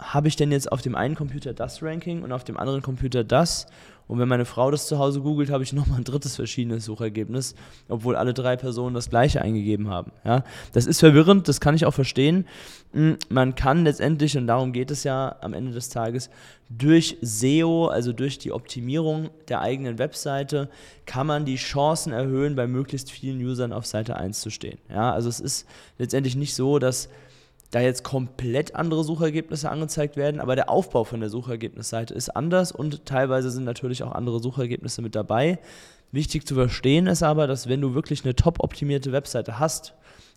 habe 0.00 0.28
ich 0.28 0.36
denn 0.36 0.50
jetzt 0.50 0.72
auf 0.72 0.80
dem 0.80 0.94
einen 0.94 1.14
Computer 1.14 1.52
das 1.52 1.82
Ranking 1.82 2.22
und 2.22 2.32
auf 2.32 2.44
dem 2.44 2.56
anderen 2.56 2.80
Computer 2.80 3.22
das 3.22 3.66
und 4.10 4.18
wenn 4.18 4.26
meine 4.26 4.44
Frau 4.44 4.72
das 4.72 4.88
zu 4.88 4.98
Hause 4.98 5.20
googelt, 5.20 5.50
habe 5.50 5.62
ich 5.62 5.72
nochmal 5.72 5.98
ein 5.98 6.04
drittes 6.04 6.34
verschiedenes 6.34 6.84
Suchergebnis, 6.84 7.54
obwohl 7.88 8.16
alle 8.16 8.34
drei 8.34 8.56
Personen 8.56 8.92
das 8.92 9.08
gleiche 9.08 9.40
eingegeben 9.40 9.88
haben. 9.88 10.10
Ja? 10.24 10.42
Das 10.72 10.86
ist 10.86 10.98
verwirrend, 10.98 11.46
das 11.46 11.60
kann 11.60 11.76
ich 11.76 11.86
auch 11.86 11.94
verstehen. 11.94 12.44
Hm, 12.92 13.18
man 13.28 13.54
kann 13.54 13.84
letztendlich, 13.84 14.36
und 14.36 14.48
darum 14.48 14.72
geht 14.72 14.90
es 14.90 15.04
ja 15.04 15.36
am 15.42 15.54
Ende 15.54 15.70
des 15.70 15.90
Tages, 15.90 16.28
durch 16.68 17.18
SEO, 17.22 17.86
also 17.86 18.12
durch 18.12 18.38
die 18.38 18.50
Optimierung 18.50 19.30
der 19.48 19.60
eigenen 19.60 19.98
Webseite, 19.98 20.68
kann 21.06 21.28
man 21.28 21.44
die 21.44 21.56
Chancen 21.56 22.12
erhöhen, 22.12 22.56
bei 22.56 22.66
möglichst 22.66 23.12
vielen 23.12 23.40
Usern 23.40 23.72
auf 23.72 23.86
Seite 23.86 24.16
1 24.16 24.40
zu 24.40 24.50
stehen. 24.50 24.78
Ja? 24.88 25.12
Also 25.12 25.28
es 25.28 25.38
ist 25.38 25.68
letztendlich 25.98 26.34
nicht 26.34 26.56
so, 26.56 26.80
dass 26.80 27.08
da 27.70 27.80
jetzt 27.80 28.02
komplett 28.02 28.74
andere 28.74 29.04
Suchergebnisse 29.04 29.70
angezeigt 29.70 30.16
werden, 30.16 30.40
aber 30.40 30.56
der 30.56 30.70
Aufbau 30.70 31.04
von 31.04 31.20
der 31.20 31.30
Suchergebnisseite 31.30 32.14
ist 32.14 32.30
anders 32.30 32.72
und 32.72 33.06
teilweise 33.06 33.50
sind 33.50 33.64
natürlich 33.64 34.02
auch 34.02 34.12
andere 34.12 34.40
Suchergebnisse 34.40 35.02
mit 35.02 35.14
dabei. 35.14 35.58
Wichtig 36.12 36.46
zu 36.46 36.54
verstehen 36.54 37.06
ist 37.06 37.22
aber, 37.22 37.46
dass 37.46 37.68
wenn 37.68 37.80
du 37.80 37.94
wirklich 37.94 38.24
eine 38.24 38.34
top 38.34 38.58
optimierte 38.58 39.12
Webseite 39.12 39.60
hast 39.60 39.94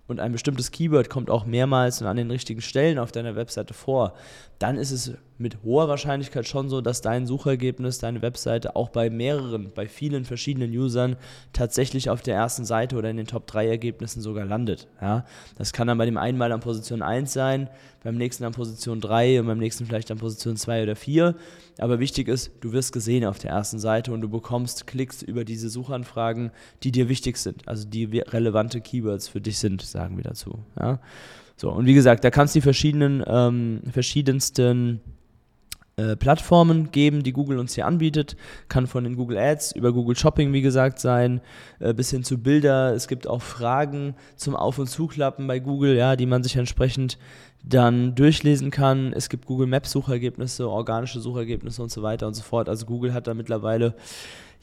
und 0.07 0.19
ein 0.19 0.31
bestimmtes 0.31 0.69
Keyword 0.69 1.09
kommt 1.09 1.31
auch 1.31 1.45
mehrmals 1.45 2.01
und 2.01 2.07
an 2.07 2.17
den 2.17 2.29
richtigen 2.29 2.61
Stellen 2.61 2.99
auf 2.99 3.11
deiner 3.11 3.35
Webseite 3.35 3.73
vor, 3.73 4.13
dann 4.59 4.77
ist 4.77 4.91
es 4.91 5.13
mit 5.37 5.63
hoher 5.63 5.87
Wahrscheinlichkeit 5.87 6.47
schon 6.47 6.69
so, 6.69 6.81
dass 6.81 7.01
dein 7.01 7.25
Suchergebnis, 7.25 7.97
deine 7.97 8.21
Webseite 8.21 8.75
auch 8.75 8.89
bei 8.89 9.09
mehreren, 9.09 9.71
bei 9.73 9.87
vielen 9.87 10.25
verschiedenen 10.25 10.71
Usern 10.71 11.15
tatsächlich 11.53 12.09
auf 12.09 12.21
der 12.21 12.35
ersten 12.35 12.65
Seite 12.65 12.95
oder 12.95 13.09
in 13.09 13.17
den 13.17 13.25
Top 13.25 13.47
3 13.47 13.67
Ergebnissen 13.67 14.21
sogar 14.21 14.45
landet. 14.45 14.87
Ja? 15.01 15.25
Das 15.57 15.73
kann 15.73 15.87
dann 15.87 15.97
bei 15.97 16.05
dem 16.05 16.17
einen 16.17 16.37
mal 16.37 16.51
an 16.51 16.59
Position 16.59 17.01
1 17.01 17.33
sein, 17.33 17.69
beim 18.03 18.15
nächsten 18.15 18.43
an 18.43 18.53
Position 18.53 19.01
3 19.01 19.39
und 19.39 19.47
beim 19.47 19.57
nächsten 19.57 19.85
vielleicht 19.85 20.11
an 20.11 20.17
Position 20.17 20.55
2 20.55 20.83
oder 20.83 20.95
4. 20.95 21.35
Aber 21.79 21.99
wichtig 21.99 22.27
ist, 22.27 22.51
du 22.61 22.71
wirst 22.71 22.93
gesehen 22.93 23.25
auf 23.25 23.39
der 23.39 23.51
ersten 23.51 23.79
Seite 23.79 24.11
und 24.11 24.21
du 24.21 24.29
bekommst 24.29 24.85
Klicks 24.87 25.23
über 25.23 25.45
diese 25.45 25.69
Suchanfragen, 25.69 26.51
die 26.83 26.91
dir 26.91 27.09
wichtig 27.09 27.37
sind, 27.37 27.67
also 27.67 27.87
die 27.87 28.05
relevante 28.19 28.81
Keywords 28.81 29.27
für 29.27 29.41
dich 29.41 29.57
sind, 29.57 29.81
sagen 29.81 30.17
wir 30.17 30.23
dazu. 30.23 30.59
Ja? 30.79 30.99
So, 31.55 31.71
und 31.71 31.85
wie 31.85 31.93
gesagt, 31.93 32.23
da 32.23 32.29
kannst 32.31 32.55
du 32.55 32.59
die 32.59 32.63
verschiedenen, 32.63 33.23
ähm, 33.25 33.81
verschiedensten 33.91 35.01
äh, 35.95 36.15
Plattformen 36.15 36.91
geben, 36.91 37.21
die 37.21 37.33
Google 37.33 37.59
uns 37.59 37.75
hier 37.75 37.85
anbietet. 37.85 38.35
Kann 38.67 38.87
von 38.87 39.03
den 39.03 39.15
Google 39.15 39.37
Ads 39.37 39.73
über 39.73 39.93
Google 39.93 40.15
Shopping, 40.15 40.51
wie 40.51 40.61
gesagt, 40.61 40.99
sein, 40.99 41.39
äh, 41.79 41.93
bis 41.93 42.09
hin 42.09 42.23
zu 42.23 42.39
Bilder. 42.39 42.93
Es 42.95 43.07
gibt 43.07 43.27
auch 43.27 43.41
Fragen 43.41 44.15
zum 44.35 44.55
Auf- 44.55 44.79
und 44.79 44.87
Zuklappen 44.87 45.45
bei 45.45 45.59
Google, 45.59 45.95
ja, 45.95 46.15
die 46.15 46.25
man 46.25 46.41
sich 46.41 46.55
entsprechend 46.55 47.19
dann 47.63 48.15
durchlesen 48.15 48.71
kann. 48.71 49.13
Es 49.13 49.29
gibt 49.29 49.45
Google 49.45 49.67
Maps 49.67 49.91
Suchergebnisse, 49.91 50.69
organische 50.69 51.19
Suchergebnisse 51.19 51.81
und 51.81 51.91
so 51.91 52.01
weiter 52.01 52.27
und 52.27 52.33
so 52.33 52.43
fort. 52.43 52.69
Also 52.69 52.85
Google 52.85 53.13
hat 53.13 53.27
da 53.27 53.33
mittlerweile 53.33 53.95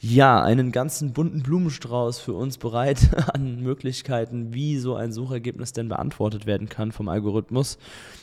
ja, 0.03 0.41
einen 0.41 0.71
ganzen 0.71 1.13
bunten 1.13 1.43
Blumenstrauß 1.43 2.19
für 2.19 2.33
uns 2.33 2.57
bereit 2.57 3.09
an 3.33 3.61
Möglichkeiten, 3.61 4.51
wie 4.51 4.79
so 4.79 4.95
ein 4.95 5.11
Suchergebnis 5.11 5.73
denn 5.73 5.89
beantwortet 5.89 6.47
werden 6.47 6.69
kann 6.69 6.91
vom 6.91 7.07
Algorithmus. 7.07 7.77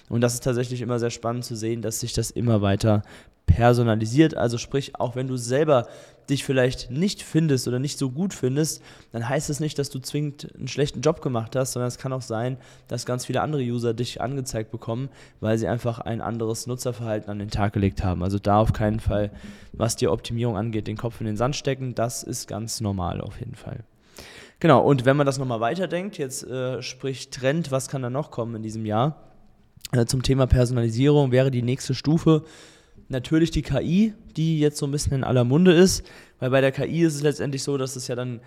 Und 0.08 0.20
das 0.20 0.34
ist 0.34 0.42
tatsächlich 0.42 0.80
immer 0.80 0.98
sehr 0.98 1.10
spannend 1.10 1.44
zu 1.44 1.54
sehen, 1.54 1.80
dass 1.80 2.00
sich 2.00 2.12
das 2.12 2.32
immer 2.32 2.62
weiter 2.62 3.02
personalisiert. 3.46 4.36
Also 4.36 4.58
sprich, 4.58 4.96
auch 4.96 5.14
wenn 5.14 5.28
du 5.28 5.36
selber 5.36 5.86
dich 6.30 6.44
vielleicht 6.44 6.90
nicht 6.90 7.22
findest 7.22 7.68
oder 7.68 7.78
nicht 7.78 7.98
so 7.98 8.10
gut 8.10 8.34
findest, 8.34 8.82
dann 9.12 9.28
heißt 9.28 9.50
es 9.50 9.60
nicht, 9.60 9.78
dass 9.78 9.90
du 9.90 9.98
zwingend 9.98 10.54
einen 10.56 10.68
schlechten 10.68 11.00
Job 11.00 11.22
gemacht 11.22 11.56
hast, 11.56 11.72
sondern 11.72 11.88
es 11.88 11.98
kann 11.98 12.12
auch 12.12 12.22
sein, 12.22 12.58
dass 12.86 13.06
ganz 13.06 13.26
viele 13.26 13.40
andere 13.40 13.62
User 13.62 13.94
dich 13.94 14.20
angezeigt 14.20 14.70
bekommen, 14.70 15.08
weil 15.40 15.58
sie 15.58 15.68
einfach 15.68 16.00
ein 16.00 16.20
anderes 16.20 16.66
Nutzerverhalten 16.66 17.30
an 17.30 17.38
den 17.38 17.50
Tag 17.50 17.72
gelegt 17.72 18.04
haben. 18.04 18.22
Also 18.22 18.38
da 18.38 18.58
auf 18.58 18.72
keinen 18.72 19.00
Fall, 19.00 19.30
was 19.72 19.96
die 19.96 20.08
Optimierung 20.08 20.56
angeht, 20.56 20.86
den 20.86 20.96
Kopf 20.96 21.20
in 21.20 21.26
den 21.26 21.36
Sand 21.36 21.56
stecken. 21.56 21.94
Das 21.94 22.22
ist 22.22 22.46
ganz 22.48 22.80
normal 22.80 23.20
auf 23.20 23.38
jeden 23.38 23.54
Fall. 23.54 23.84
Genau, 24.60 24.80
und 24.80 25.04
wenn 25.04 25.16
man 25.16 25.26
das 25.26 25.38
nochmal 25.38 25.60
weiterdenkt, 25.60 26.18
jetzt 26.18 26.44
äh, 26.44 26.82
sprich 26.82 27.30
Trend, 27.30 27.70
was 27.70 27.88
kann 27.88 28.02
da 28.02 28.10
noch 28.10 28.30
kommen 28.30 28.56
in 28.56 28.62
diesem 28.62 28.84
Jahr? 28.84 29.16
Äh, 29.92 30.06
zum 30.06 30.22
Thema 30.22 30.46
Personalisierung 30.46 31.30
wäre 31.30 31.50
die 31.50 31.62
nächste 31.62 31.94
Stufe 31.94 32.44
natürlich 33.08 33.50
die 33.50 33.62
KI, 33.62 34.14
die 34.36 34.60
jetzt 34.60 34.78
so 34.78 34.86
ein 34.86 34.90
bisschen 34.90 35.12
in 35.14 35.24
aller 35.24 35.44
Munde 35.44 35.72
ist, 35.72 36.04
weil 36.38 36.50
bei 36.50 36.60
der 36.60 36.72
KI 36.72 37.02
ist 37.02 37.16
es 37.16 37.22
letztendlich 37.22 37.62
so, 37.62 37.76
dass 37.76 37.96
es 37.96 38.08
ja 38.08 38.14
dann 38.14 38.40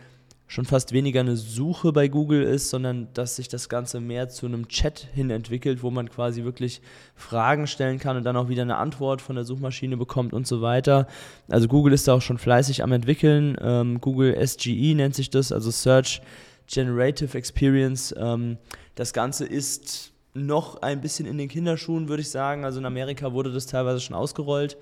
schon 0.52 0.66
fast 0.66 0.92
weniger 0.92 1.22
eine 1.22 1.38
Suche 1.38 1.94
bei 1.94 2.10
Google 2.10 2.44
ist, 2.44 2.70
sondern 2.70 3.08
dass 3.14 3.38
sich 3.38 3.48
das 3.48 3.70
Ganze 3.70 4.02
mehr 4.02 4.28
zu 4.28 4.48
einem 4.48 4.68
Chat 4.68 5.08
hin 5.14 5.30
entwickelt, 5.30 5.82
wo 5.82 5.92
man 5.92 6.10
quasi 6.10 6.44
wirklich 6.44 6.82
Fragen 7.16 7.68
stellen 7.68 8.00
kann 8.00 8.18
und 8.18 8.26
dann 8.26 8.36
auch 8.36 8.50
wieder 8.50 8.64
eine 8.64 8.76
Antwort 8.76 9.22
von 9.22 9.38
der 9.38 9.46
Suchmaschine 9.46 9.96
bekommt 9.96 10.34
und 10.34 10.46
so 10.46 10.62
weiter. 10.62 11.08
Also 11.48 11.70
Google 11.70 11.94
ist 11.94 12.10
da 12.10 12.16
auch 12.16 12.22
schon 12.22 12.38
fleißig 12.38 12.84
am 12.84 12.92
entwickeln. 12.92 13.56
Ähm, 13.62 14.02
Google 14.02 14.36
SGE 14.46 14.94
nennt 14.94 15.16
sich 15.16 15.30
das, 15.30 15.54
also 15.54 15.72
Search 15.72 16.22
Generative 16.68 17.38
Experience. 17.38 18.14
Ähm, 18.18 18.58
das 18.96 19.14
Ganze 19.14 19.46
ist 19.46 20.11
noch 20.34 20.82
ein 20.82 21.02
bisschen 21.02 21.26
in 21.26 21.38
den 21.38 21.50
Kinderschuhen, 21.50 22.08
würde 22.08 22.22
ich 22.22 22.30
sagen. 22.30 22.66
Also 22.66 22.80
in 22.80 22.86
Amerika 22.86 23.34
wurde 23.34 23.52
das 23.52 23.66
teilweise 23.66 24.00
schon 24.00 24.16
ausgerollt. 24.16 24.78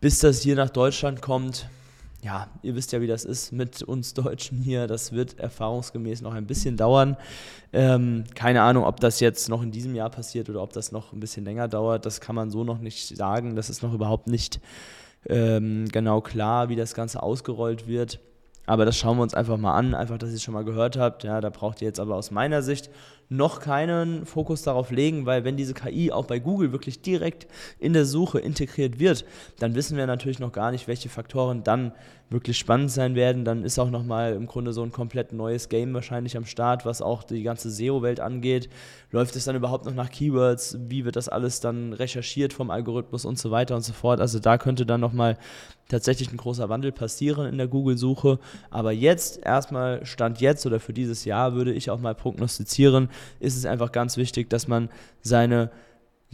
Bis 0.00 0.18
das 0.18 0.42
hier 0.42 0.56
nach 0.56 0.70
Deutschland 0.70 1.22
kommt, 1.22 1.68
ja, 2.24 2.48
ihr 2.62 2.74
wisst 2.74 2.92
ja, 2.92 3.02
wie 3.02 3.06
das 3.06 3.26
ist 3.26 3.52
mit 3.52 3.82
uns 3.82 4.14
Deutschen 4.14 4.58
hier. 4.58 4.86
Das 4.86 5.12
wird 5.12 5.38
erfahrungsgemäß 5.38 6.22
noch 6.22 6.32
ein 6.32 6.46
bisschen 6.46 6.78
dauern. 6.78 7.18
Ähm, 7.72 8.24
keine 8.34 8.62
Ahnung, 8.62 8.84
ob 8.84 8.98
das 9.00 9.20
jetzt 9.20 9.50
noch 9.50 9.62
in 9.62 9.70
diesem 9.70 9.94
Jahr 9.94 10.08
passiert 10.08 10.48
oder 10.48 10.62
ob 10.62 10.72
das 10.72 10.90
noch 10.90 11.12
ein 11.12 11.20
bisschen 11.20 11.44
länger 11.44 11.68
dauert. 11.68 12.06
Das 12.06 12.22
kann 12.22 12.34
man 12.34 12.50
so 12.50 12.64
noch 12.64 12.78
nicht 12.78 13.14
sagen. 13.14 13.56
Das 13.56 13.68
ist 13.68 13.82
noch 13.82 13.92
überhaupt 13.92 14.26
nicht 14.26 14.60
ähm, 15.28 15.86
genau 15.92 16.22
klar, 16.22 16.70
wie 16.70 16.76
das 16.76 16.94
Ganze 16.94 17.22
ausgerollt 17.22 17.86
wird. 17.86 18.20
Aber 18.66 18.86
das 18.86 18.96
schauen 18.96 19.18
wir 19.18 19.22
uns 19.22 19.34
einfach 19.34 19.58
mal 19.58 19.74
an, 19.74 19.94
einfach, 19.94 20.16
dass 20.16 20.30
ihr 20.30 20.36
es 20.36 20.42
schon 20.42 20.54
mal 20.54 20.64
gehört 20.64 20.96
habt. 20.96 21.24
Ja, 21.24 21.42
da 21.42 21.50
braucht 21.50 21.82
ihr 21.82 21.88
jetzt 21.88 22.00
aber 22.00 22.14
aus 22.16 22.30
meiner 22.30 22.62
Sicht 22.62 22.88
noch 23.28 23.60
keinen 23.60 24.26
Fokus 24.26 24.62
darauf 24.62 24.90
legen, 24.90 25.26
weil 25.26 25.44
wenn 25.44 25.56
diese 25.56 25.74
KI 25.74 26.12
auch 26.12 26.26
bei 26.26 26.38
Google 26.38 26.72
wirklich 26.72 27.02
direkt 27.02 27.46
in 27.78 27.92
der 27.92 28.04
Suche 28.04 28.38
integriert 28.38 28.98
wird, 28.98 29.24
dann 29.58 29.74
wissen 29.74 29.96
wir 29.96 30.06
natürlich 30.06 30.38
noch 30.38 30.52
gar 30.52 30.70
nicht, 30.70 30.88
welche 30.88 31.08
Faktoren 31.08 31.64
dann 31.64 31.92
wirklich 32.30 32.58
spannend 32.58 32.90
sein 32.90 33.14
werden. 33.14 33.44
Dann 33.44 33.64
ist 33.64 33.78
auch 33.78 33.90
nochmal 33.90 34.34
im 34.34 34.46
Grunde 34.46 34.72
so 34.72 34.82
ein 34.82 34.92
komplett 34.92 35.32
neues 35.32 35.68
Game 35.68 35.94
wahrscheinlich 35.94 36.36
am 36.36 36.46
Start, 36.46 36.84
was 36.84 37.02
auch 37.02 37.22
die 37.22 37.42
ganze 37.42 37.70
SEO-Welt 37.70 38.20
angeht. 38.20 38.68
Läuft 39.10 39.36
es 39.36 39.44
dann 39.44 39.56
überhaupt 39.56 39.84
noch 39.84 39.94
nach 39.94 40.10
Keywords? 40.10 40.78
Wie 40.88 41.04
wird 41.04 41.16
das 41.16 41.28
alles 41.28 41.60
dann 41.60 41.92
recherchiert 41.92 42.52
vom 42.52 42.70
Algorithmus 42.70 43.24
und 43.24 43.38
so 43.38 43.50
weiter 43.50 43.76
und 43.76 43.82
so 43.82 43.92
fort? 43.92 44.20
Also 44.20 44.38
da 44.38 44.58
könnte 44.58 44.86
dann 44.86 45.00
nochmal 45.00 45.38
tatsächlich 45.88 46.32
ein 46.32 46.36
großer 46.36 46.68
Wandel 46.68 46.92
passieren 46.92 47.46
in 47.46 47.58
der 47.58 47.68
Google-Suche. 47.68 48.38
Aber 48.70 48.92
jetzt, 48.92 49.44
erstmal 49.44 50.04
Stand 50.04 50.40
jetzt 50.40 50.66
oder 50.66 50.80
für 50.80 50.92
dieses 50.92 51.24
Jahr 51.24 51.54
würde 51.54 51.72
ich 51.72 51.90
auch 51.90 52.00
mal 52.00 52.14
prognostizieren, 52.14 53.08
ist 53.40 53.56
es 53.56 53.66
einfach 53.66 53.92
ganz 53.92 54.16
wichtig, 54.16 54.50
dass 54.50 54.68
man 54.68 54.88
seine 55.22 55.70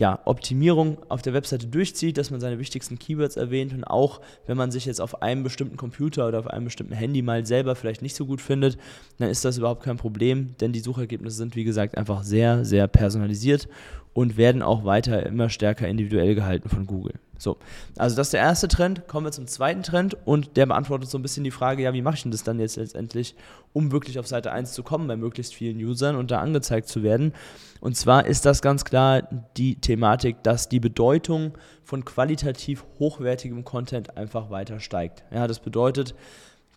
ja, 0.01 0.19
Optimierung 0.25 0.97
auf 1.11 1.21
der 1.21 1.35
Webseite 1.35 1.67
durchzieht, 1.67 2.17
dass 2.17 2.31
man 2.31 2.41
seine 2.41 2.59
wichtigsten 2.59 2.99
Keywords 2.99 3.37
erwähnt 3.37 3.75
und 3.75 3.85
auch 3.85 4.23
wenn 4.47 4.57
man 4.57 4.71
sich 4.71 4.87
jetzt 4.87 5.01
auf 5.01 5.21
einem 5.21 5.43
bestimmten 5.43 5.77
Computer 5.77 6.27
oder 6.27 6.39
auf 6.39 6.47
einem 6.47 6.65
bestimmten 6.65 6.95
Handy 6.95 7.21
mal 7.21 7.45
selber 7.45 7.77
vielleicht 7.77 8.01
nicht 8.01 8.17
so 8.17 8.25
gut 8.25 8.41
findet, 8.41 8.79
dann 9.19 9.29
ist 9.29 9.45
das 9.45 9.59
überhaupt 9.59 9.83
kein 9.83 9.99
Problem, 9.99 10.57
denn 10.59 10.73
die 10.73 10.81
Suchergebnisse 10.81 11.37
sind 11.37 11.55
wie 11.55 11.65
gesagt 11.65 11.99
einfach 11.99 12.23
sehr, 12.23 12.65
sehr 12.65 12.89
personalisiert 12.89 13.69
und 14.15 14.39
werden 14.39 14.63
auch 14.63 14.85
weiter 14.85 15.27
immer 15.27 15.51
stärker 15.51 15.87
individuell 15.87 16.35
gehalten 16.35 16.71
von 16.71 16.87
Google. 16.87 17.15
So, 17.41 17.57
also 17.97 18.17
das 18.17 18.29
ist 18.29 18.33
der 18.35 18.41
erste 18.41 18.69
Trend. 18.69 19.09
Kommen 19.09 19.27
wir 19.27 19.33
zum 19.33 19.47
zweiten 19.47 19.83
Trend 19.83 20.17
und 20.27 20.57
der 20.57 20.67
beantwortet 20.67 21.09
so 21.09 21.19
ein 21.19 21.23
bisschen 21.23 21.43
die 21.43 21.51
Frage, 21.51 21.83
ja, 21.83 21.93
wie 21.95 22.03
mache 22.03 22.17
ich 22.17 22.23
denn 22.23 22.31
das 22.31 22.45
dann 22.45 22.61
jetzt 22.61 22.77
letztendlich, 22.77 23.35
um 23.73 23.93
wirklich 23.93 24.19
auf 24.19 24.27
Seite 24.27 24.53
1 24.53 24.73
zu 24.73 24.83
kommen 24.83 25.09
bei 25.09 25.17
möglichst 25.17 25.55
vielen 25.55 25.79
Usern 25.79 26.17
und 26.17 26.31
da 26.31 26.41
angezeigt 26.41 26.89
zu 26.89 27.03
werden. 27.03 27.33
Und 27.81 27.97
zwar 27.97 28.27
ist 28.27 28.45
das 28.45 28.61
ganz 28.61 28.85
klar 28.85 29.23
die 29.57 29.77
Thematik, 29.77 30.43
dass 30.43 30.69
die 30.69 30.81
Bedeutung 30.81 31.57
von 31.83 32.05
qualitativ 32.05 32.85
hochwertigem 32.99 33.65
Content 33.65 34.17
einfach 34.19 34.51
weiter 34.51 34.79
steigt. 34.79 35.25
Ja, 35.33 35.47
das 35.49 35.61
bedeutet, 35.61 36.15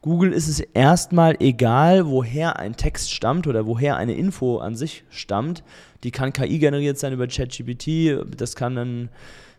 Google 0.02 0.34
ist 0.34 0.48
es 0.48 0.60
erstmal 0.60 1.38
egal, 1.40 2.08
woher 2.08 2.60
ein 2.60 2.76
Text 2.76 3.14
stammt 3.14 3.48
oder 3.48 3.66
woher 3.66 3.96
eine 3.96 4.14
Info 4.14 4.58
an 4.58 4.76
sich 4.76 5.06
stammt. 5.10 5.64
Die 6.04 6.12
kann 6.12 6.34
KI 6.34 6.60
generiert 6.60 6.98
sein 7.00 7.14
über 7.14 7.28
ChatGPT, 7.28 8.38
das 8.38 8.56
kann 8.56 8.78
ein 8.78 9.10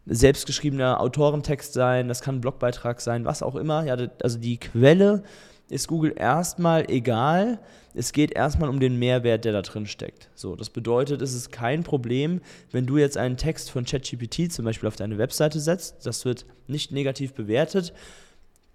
selbstgeschriebener 0.07 1.01
Autorentext 1.01 1.73
sein, 1.73 2.09
das 2.09 2.21
kann 2.21 2.37
ein 2.37 2.41
Blogbeitrag 2.41 3.01
sein, 3.01 3.25
was 3.25 3.43
auch 3.43 3.57
immer. 3.57 3.85
Ja, 3.85 3.97
also 4.23 4.39
die 4.39 4.59
Quelle 4.59 5.23
ist 5.71 5.89
Google 5.89 6.15
erstmal 6.17 6.91
egal. 6.91 7.59
Es 7.95 8.13
geht 8.13 8.33
erstmal 8.33 8.69
um 8.69 8.81
den 8.81 8.99
Mehrwert, 8.99 9.45
der 9.45 9.53
da 9.53 9.63
drin 9.63 9.87
steckt. 9.87 10.29
So, 10.35 10.57
das 10.57 10.69
bedeutet, 10.69 11.23
es 11.23 11.33
ist 11.33 11.53
kein 11.53 11.85
Problem, 11.85 12.41
wenn 12.71 12.87
du 12.87 12.99
jetzt 12.99 13.17
einen 13.17 13.37
Text 13.37 13.71
von 13.71 13.85
ChatGPT 13.85 14.53
zum 14.53 14.65
Beispiel 14.65 14.89
auf 14.89 14.97
deine 14.97 15.17
Webseite 15.17 15.61
setzt. 15.61 16.05
Das 16.05 16.25
wird 16.25 16.45
nicht 16.67 16.93
negativ 16.93 17.33
bewertet. 17.33 17.95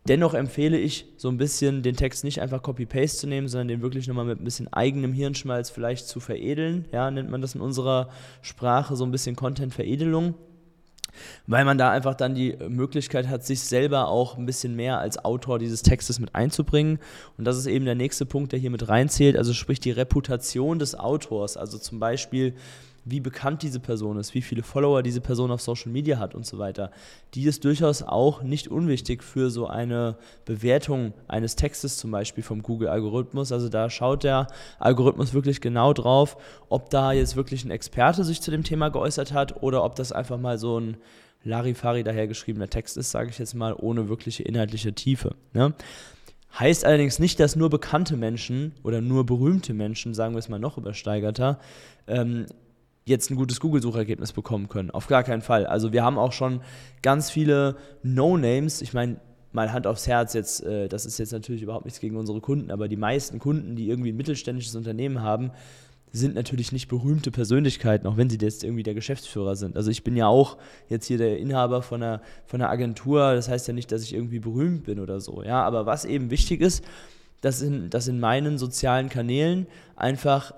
Dennoch 0.08 0.34
empfehle 0.34 0.80
ich, 0.80 1.06
so 1.18 1.28
ein 1.28 1.38
bisschen 1.38 1.84
den 1.84 1.96
Text 1.96 2.24
nicht 2.24 2.42
einfach 2.42 2.64
Copy-Paste 2.64 3.20
zu 3.20 3.28
nehmen, 3.28 3.50
sondern 3.50 3.68
den 3.68 3.82
wirklich 3.82 4.08
nochmal 4.08 4.26
mit 4.26 4.40
ein 4.40 4.46
bisschen 4.46 4.72
eigenem 4.72 5.14
Hirnschmalz 5.14 5.70
vielleicht 5.70 6.08
zu 6.08 6.20
veredeln. 6.20 6.86
Ja, 6.92 7.12
nennt 7.12 7.30
man 7.30 7.42
das 7.42 7.54
in 7.54 7.62
unserer 7.62 8.10
Sprache 8.42 8.96
so 8.96 9.04
ein 9.04 9.12
bisschen 9.12 9.36
Content-Veredelung 9.36 10.34
weil 11.48 11.66
man 11.66 11.78
da 11.78 11.92
einfach 11.92 12.16
dann 12.16 12.36
die 12.36 12.58
Möglichkeit 12.68 13.28
hat, 13.28 13.46
sich 13.46 13.62
selber 13.62 14.08
auch 14.08 14.38
ein 14.38 14.46
bisschen 14.46 14.76
mehr 14.76 15.00
als 15.00 15.24
Autor 15.24 15.60
dieses 15.60 15.82
Textes 15.82 16.20
mit 16.20 16.36
einzubringen. 16.36 17.00
Und 17.38 17.46
das 17.46 17.58
ist 17.58 17.66
eben 17.66 17.86
der 17.86 17.96
nächste 17.96 18.26
Punkt, 18.26 18.52
der 18.52 18.60
hier 18.60 18.70
mit 18.70 18.88
reinzählt, 18.88 19.38
also 19.38 19.54
sprich 19.54 19.80
die 19.80 19.92
Reputation 19.92 20.80
des 20.80 20.96
Autors. 20.96 21.58
Also 21.58 21.78
zum 21.78 22.00
Beispiel, 22.00 22.54
wie 23.10 23.20
bekannt 23.20 23.64
diese 23.64 23.80
Person 23.80 24.18
ist, 24.18 24.34
wie 24.34 24.42
viele 24.42 24.64
Follower 24.64 25.04
diese 25.04 25.22
Person 25.22 25.52
auf 25.52 25.62
Social 25.62 25.92
Media 25.92 26.20
hat 26.20 26.36
und 26.36 26.46
so 26.46 26.58
weiter. 26.58 26.92
Die 27.34 27.46
ist 27.46 27.66
durchaus 27.66 28.04
auch 28.04 28.44
nicht 28.44 28.68
unwichtig 28.68 29.24
für 29.24 29.50
so 29.50 29.68
eine 29.68 30.18
Bewertung 30.46 31.14
eines 31.28 31.56
Textes 31.56 31.98
zum 31.98 32.12
Beispiel 32.12 32.44
vom 32.44 32.64
Google-Algorithmus. 32.64 33.52
Also 33.52 33.70
da 33.70 33.90
schaut 33.90 34.24
der 34.24 34.48
Algorithmus 34.80 35.34
wirklich 35.34 35.62
genau 35.62 35.94
drauf, 35.94 36.38
ob 36.70 36.90
da 36.90 37.12
jetzt 37.12 37.36
wirklich 37.36 37.66
ein 37.66 37.72
Experte 37.72 38.24
sich 38.24 38.42
zu 38.42 38.52
dem 38.52 38.64
Thema 38.64 38.90
geäußert 38.90 39.34
hat 39.34 39.62
oder 39.62 39.84
ob 39.84 39.96
das 39.96 40.12
einfach 40.12 40.38
mal 40.38 40.58
so 40.58 40.80
ein 40.80 40.98
Larifari 41.44 42.04
dahergeschriebener 42.04 42.70
Text 42.70 42.98
ist, 42.98 43.12
sage 43.12 43.30
ich 43.30 43.40
jetzt 43.40 43.54
mal, 43.54 43.74
ohne 43.74 44.10
wirkliche 44.10 44.44
inhaltliche 44.44 44.94
Tiefe. 44.94 45.36
Ne? 45.54 45.74
Heißt 46.58 46.84
allerdings 46.84 47.20
nicht, 47.20 47.40
dass 47.40 47.56
nur 47.56 47.70
bekannte 47.70 48.18
Menschen 48.18 48.74
oder 48.84 49.02
nur 49.02 49.26
berühmte 49.26 49.74
Menschen, 49.74 50.14
sagen 50.14 50.34
wir 50.34 50.40
es 50.40 50.50
mal 50.50 50.60
noch 50.60 50.78
übersteigerter, 50.78 51.60
ähm, 52.08 52.48
jetzt 53.06 53.32
ein 53.32 53.36
gutes 53.36 53.60
Google-Suchergebnis 53.60 54.34
bekommen 54.34 54.70
können. 54.70 54.92
Auf 54.92 55.08
gar 55.08 55.24
keinen 55.24 55.42
Fall. 55.42 55.66
Also 55.66 55.92
wir 55.94 56.04
haben 56.04 56.18
auch 56.18 56.32
schon 56.32 56.62
ganz 57.02 57.32
viele 57.32 57.78
No-Names. 58.04 58.82
Ich 58.82 58.94
meine, 58.94 59.20
mal 59.52 59.72
Hand 59.74 59.88
aufs 59.88 60.08
Herz 60.08 60.34
jetzt, 60.34 60.64
äh, 60.64 60.88
das 60.88 61.06
ist 61.06 61.18
jetzt 61.18 61.32
natürlich 61.32 61.62
überhaupt 61.62 61.86
nichts 61.86 62.00
gegen 62.00 62.16
unsere 62.18 62.40
Kunden, 62.42 62.72
aber 62.72 62.88
die 62.88 62.98
meisten 62.98 63.40
Kunden, 63.40 63.76
die 63.76 63.90
irgendwie 63.90 64.12
ein 64.12 64.18
mittelständisches 64.18 64.76
Unternehmen 64.76 65.22
haben, 65.22 65.52
sind 66.12 66.34
natürlich 66.34 66.72
nicht 66.72 66.88
berühmte 66.88 67.30
Persönlichkeiten, 67.30 68.08
auch 68.08 68.18
wenn 68.18 68.30
sie 68.30 68.38
jetzt 68.42 68.64
irgendwie 68.64 68.84
der 68.84 68.96
Geschäftsführer 68.96 69.56
sind. 69.56 69.78
Also 69.78 69.92
ich 69.92 70.04
bin 70.04 70.16
ja 70.16 70.28
auch 70.28 70.58
jetzt 70.88 71.06
hier 71.06 71.20
der 71.20 71.38
Inhaber 71.38 71.84
von 71.84 72.02
einer, 72.02 72.22
von 72.46 72.62
einer 72.62 72.72
Agentur, 72.72 73.36
das 73.36 73.48
heißt 73.48 73.68
ja 73.68 73.74
nicht, 73.74 73.92
dass 73.92 74.02
ich 74.04 74.14
irgendwie 74.14 74.40
berühmt 74.40 74.86
bin 74.86 75.00
oder 75.00 75.20
so. 75.20 75.44
Ja, 75.44 75.64
aber 75.64 75.86
was 75.86 76.06
eben 76.06 76.32
wichtig 76.32 76.62
ist, 76.62 76.84
dass 77.42 77.62
in, 77.62 77.90
dass 77.90 78.08
in 78.08 78.20
meinen 78.20 78.58
sozialen 78.58 79.10
Kanälen 79.10 79.68
einfach 79.96 80.54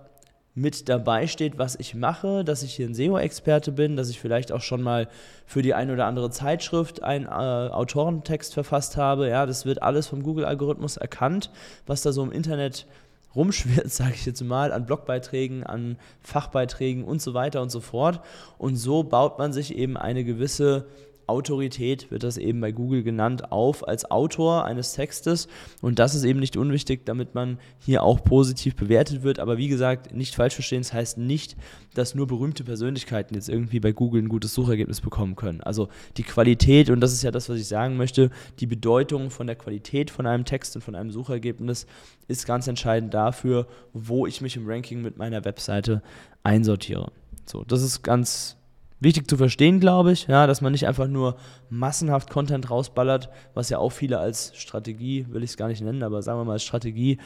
mit 0.54 0.90
dabei 0.90 1.28
steht, 1.28 1.58
was 1.58 1.76
ich 1.76 1.96
mache, 1.96 2.44
dass 2.44 2.64
ich 2.64 2.76
hier 2.76 2.88
ein 2.88 2.94
SEO-Experte 2.94 3.72
bin, 3.72 3.96
dass 3.96 4.10
ich 4.10 4.20
vielleicht 4.20 4.52
auch 4.52 4.62
schon 4.62 4.82
mal 4.82 5.08
für 5.46 5.62
die 5.62 5.74
eine 5.74 5.94
oder 5.94 6.06
andere 6.06 6.30
Zeitschrift 6.30 7.04
einen 7.04 7.26
äh, 7.26 7.30
Autorentext 7.30 8.54
verfasst 8.54 8.98
habe. 8.98 9.30
Ja, 9.30 9.46
das 9.46 9.66
wird 9.66 9.82
alles 9.82 10.08
vom 10.08 10.24
Google-Algorithmus 10.24 10.98
erkannt, 10.98 11.52
was 11.88 12.02
da 12.02 12.12
so 12.12 12.22
im 12.22 12.34
Internet 12.34 12.86
rumschwirrt, 13.34 13.90
sage 13.92 14.14
ich 14.14 14.26
jetzt 14.26 14.44
mal, 14.44 14.74
an 14.74 14.86
Blogbeiträgen, 14.86 15.64
an 15.64 15.98
Fachbeiträgen 16.22 17.06
und 17.06 17.22
so 17.22 17.34
weiter 17.34 17.62
und 17.62 17.72
so 17.72 17.80
fort. 17.80 18.20
Und 18.58 18.76
so 18.76 19.04
baut 19.04 19.40
man 19.40 19.54
sich 19.54 19.76
eben 19.76 19.96
eine 19.96 20.26
gewisse 20.26 20.88
Autorität, 21.28 22.12
wird 22.12 22.24
das 22.24 22.38
eben 22.38 22.62
bei 22.62 22.72
Google 22.72 23.04
genannt, 23.04 23.52
auf 23.52 23.88
als 23.88 24.10
Autor 24.10 24.66
eines 24.66 24.94
Textes. 24.94 25.48
Und 25.82 26.00
das 26.00 26.16
ist 26.16 26.24
eben 26.24 26.40
nicht 26.40 26.58
unwichtig, 26.58 27.06
damit 27.06 27.36
man 27.36 27.60
hier 27.80 28.04
auch 28.04 28.24
positiv 28.24 28.76
bewertet 28.76 29.24
wird. 29.24 29.40
Aber 29.40 29.58
wie 29.58 29.68
gesagt, 29.68 30.14
nicht 30.14 30.36
falsch 30.36 30.56
verstehen, 30.56 30.82
das 30.82 30.94
heißt 30.94 31.18
nicht, 31.18 31.56
dass 31.94 32.16
nur 32.16 32.28
berühmte 32.28 32.64
Persönlichkeiten 32.64 33.36
jetzt 33.36 33.50
irgendwie 33.50 33.80
bei 33.80 33.92
Google 33.92 34.22
ein 34.22 34.30
gutes 34.30 34.54
Suchergebnis 34.54 35.02
bekommen 35.02 35.36
können. 35.36 35.62
Also 35.62 35.90
die 36.18 36.24
Qualität, 36.24 36.90
und 36.90 37.02
das 37.02 37.14
ist 37.14 37.24
ja 37.24 37.32
das, 37.32 37.50
was 37.50 37.58
ich 37.58 37.68
sagen 37.68 37.98
möchte, 37.98 38.30
die 38.60 38.68
Bedeutung 38.68 39.30
von 39.30 39.48
der 39.48 39.56
Qualität 39.56 40.12
von 40.12 40.26
einem 40.26 40.46
Text 40.46 40.76
und 40.76 40.82
von 40.82 40.96
einem 40.96 41.12
Suchergebnis 41.12 41.86
ist 42.28 42.46
ganz 42.46 42.68
entscheidend 42.68 43.14
dafür, 43.14 43.68
wo 43.94 44.26
ich 44.26 44.42
mich 44.42 44.56
im 44.56 44.68
Ranking 44.68 45.02
mit 45.02 45.18
meiner 45.18 45.44
Webseite 45.46 46.02
einsortiere. 46.44 47.12
So, 47.46 47.64
das 47.64 47.82
ist 47.82 48.04
ganz 48.04 48.58
wichtig 49.02 49.28
zu 49.28 49.36
verstehen, 49.36 49.82
glaube 49.82 50.14
ich, 50.14 50.28
ja, 50.28 50.48
dass 50.48 50.62
man 50.62 50.72
nicht 50.72 50.88
einfach 50.88 51.08
nur 51.08 51.36
massenhaft 51.70 52.30
Content 52.30 52.70
rausballert, 52.70 53.30
was 53.54 53.70
ja 53.70 53.80
auch 53.80 53.92
viele 53.92 54.20
als 54.20 54.56
Strategie, 54.56 55.26
will 55.30 55.44
ich 55.44 55.50
es 55.50 55.58
gar 55.58 55.68
nicht 55.68 55.82
nennen, 55.82 56.04
aber 56.04 56.22
sagen 56.22 56.40
wir 56.40 56.46
mal 56.46 56.54
als 56.54 56.64
Strategie 56.64 57.18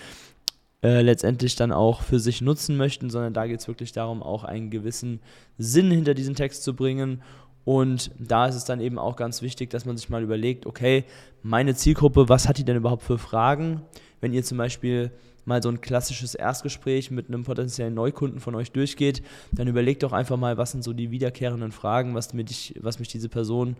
äh, 0.81 1.01
letztendlich 1.01 1.55
dann 1.55 1.71
auch 1.71 2.01
für 2.01 2.19
sich 2.19 2.41
nutzen 2.41 2.77
möchten, 2.77 3.09
sondern 3.09 3.33
da 3.33 3.45
geht 3.45 3.59
es 3.59 3.67
wirklich 3.67 3.91
darum, 3.91 4.23
auch 4.23 4.43
einen 4.43 4.69
gewissen 4.69 5.19
Sinn 5.57 5.91
hinter 5.91 6.13
diesen 6.13 6.35
Text 6.35 6.63
zu 6.63 6.75
bringen. 6.75 7.21
Und 7.65 8.11
da 8.19 8.45
ist 8.45 8.55
es 8.55 8.65
dann 8.65 8.79
eben 8.79 8.99
auch 8.99 9.15
ganz 9.15 9.41
wichtig, 9.41 9.71
dass 9.71 9.85
man 9.85 9.97
sich 9.97 10.09
mal 10.09 10.21
überlegt, 10.21 10.65
okay, 10.65 11.03
meine 11.41 11.75
Zielgruppe, 11.75 12.29
was 12.29 12.47
hat 12.47 12.57
die 12.57 12.63
denn 12.63 12.77
überhaupt 12.77 13.03
für 13.03 13.17
Fragen? 13.17 13.81
Wenn 14.21 14.33
ihr 14.33 14.43
zum 14.43 14.57
Beispiel 14.59 15.11
mal 15.45 15.61
so 15.63 15.69
ein 15.69 15.81
klassisches 15.81 16.35
Erstgespräch 16.35 17.11
mit 17.11 17.27
einem 17.27 17.43
potenziellen 17.43 17.93
Neukunden 17.93 18.39
von 18.39 18.55
euch 18.55 18.71
durchgeht, 18.71 19.21
dann 19.51 19.67
überlegt 19.67 20.03
doch 20.03 20.13
einfach 20.13 20.37
mal, 20.37 20.57
was 20.57 20.71
sind 20.71 20.83
so 20.83 20.93
die 20.93 21.11
wiederkehrenden 21.11 21.71
Fragen, 21.71 22.15
was, 22.15 22.33
mich, 22.33 22.75
was 22.81 22.99
mich 22.99 23.07
diese 23.07 23.29
Person 23.29 23.77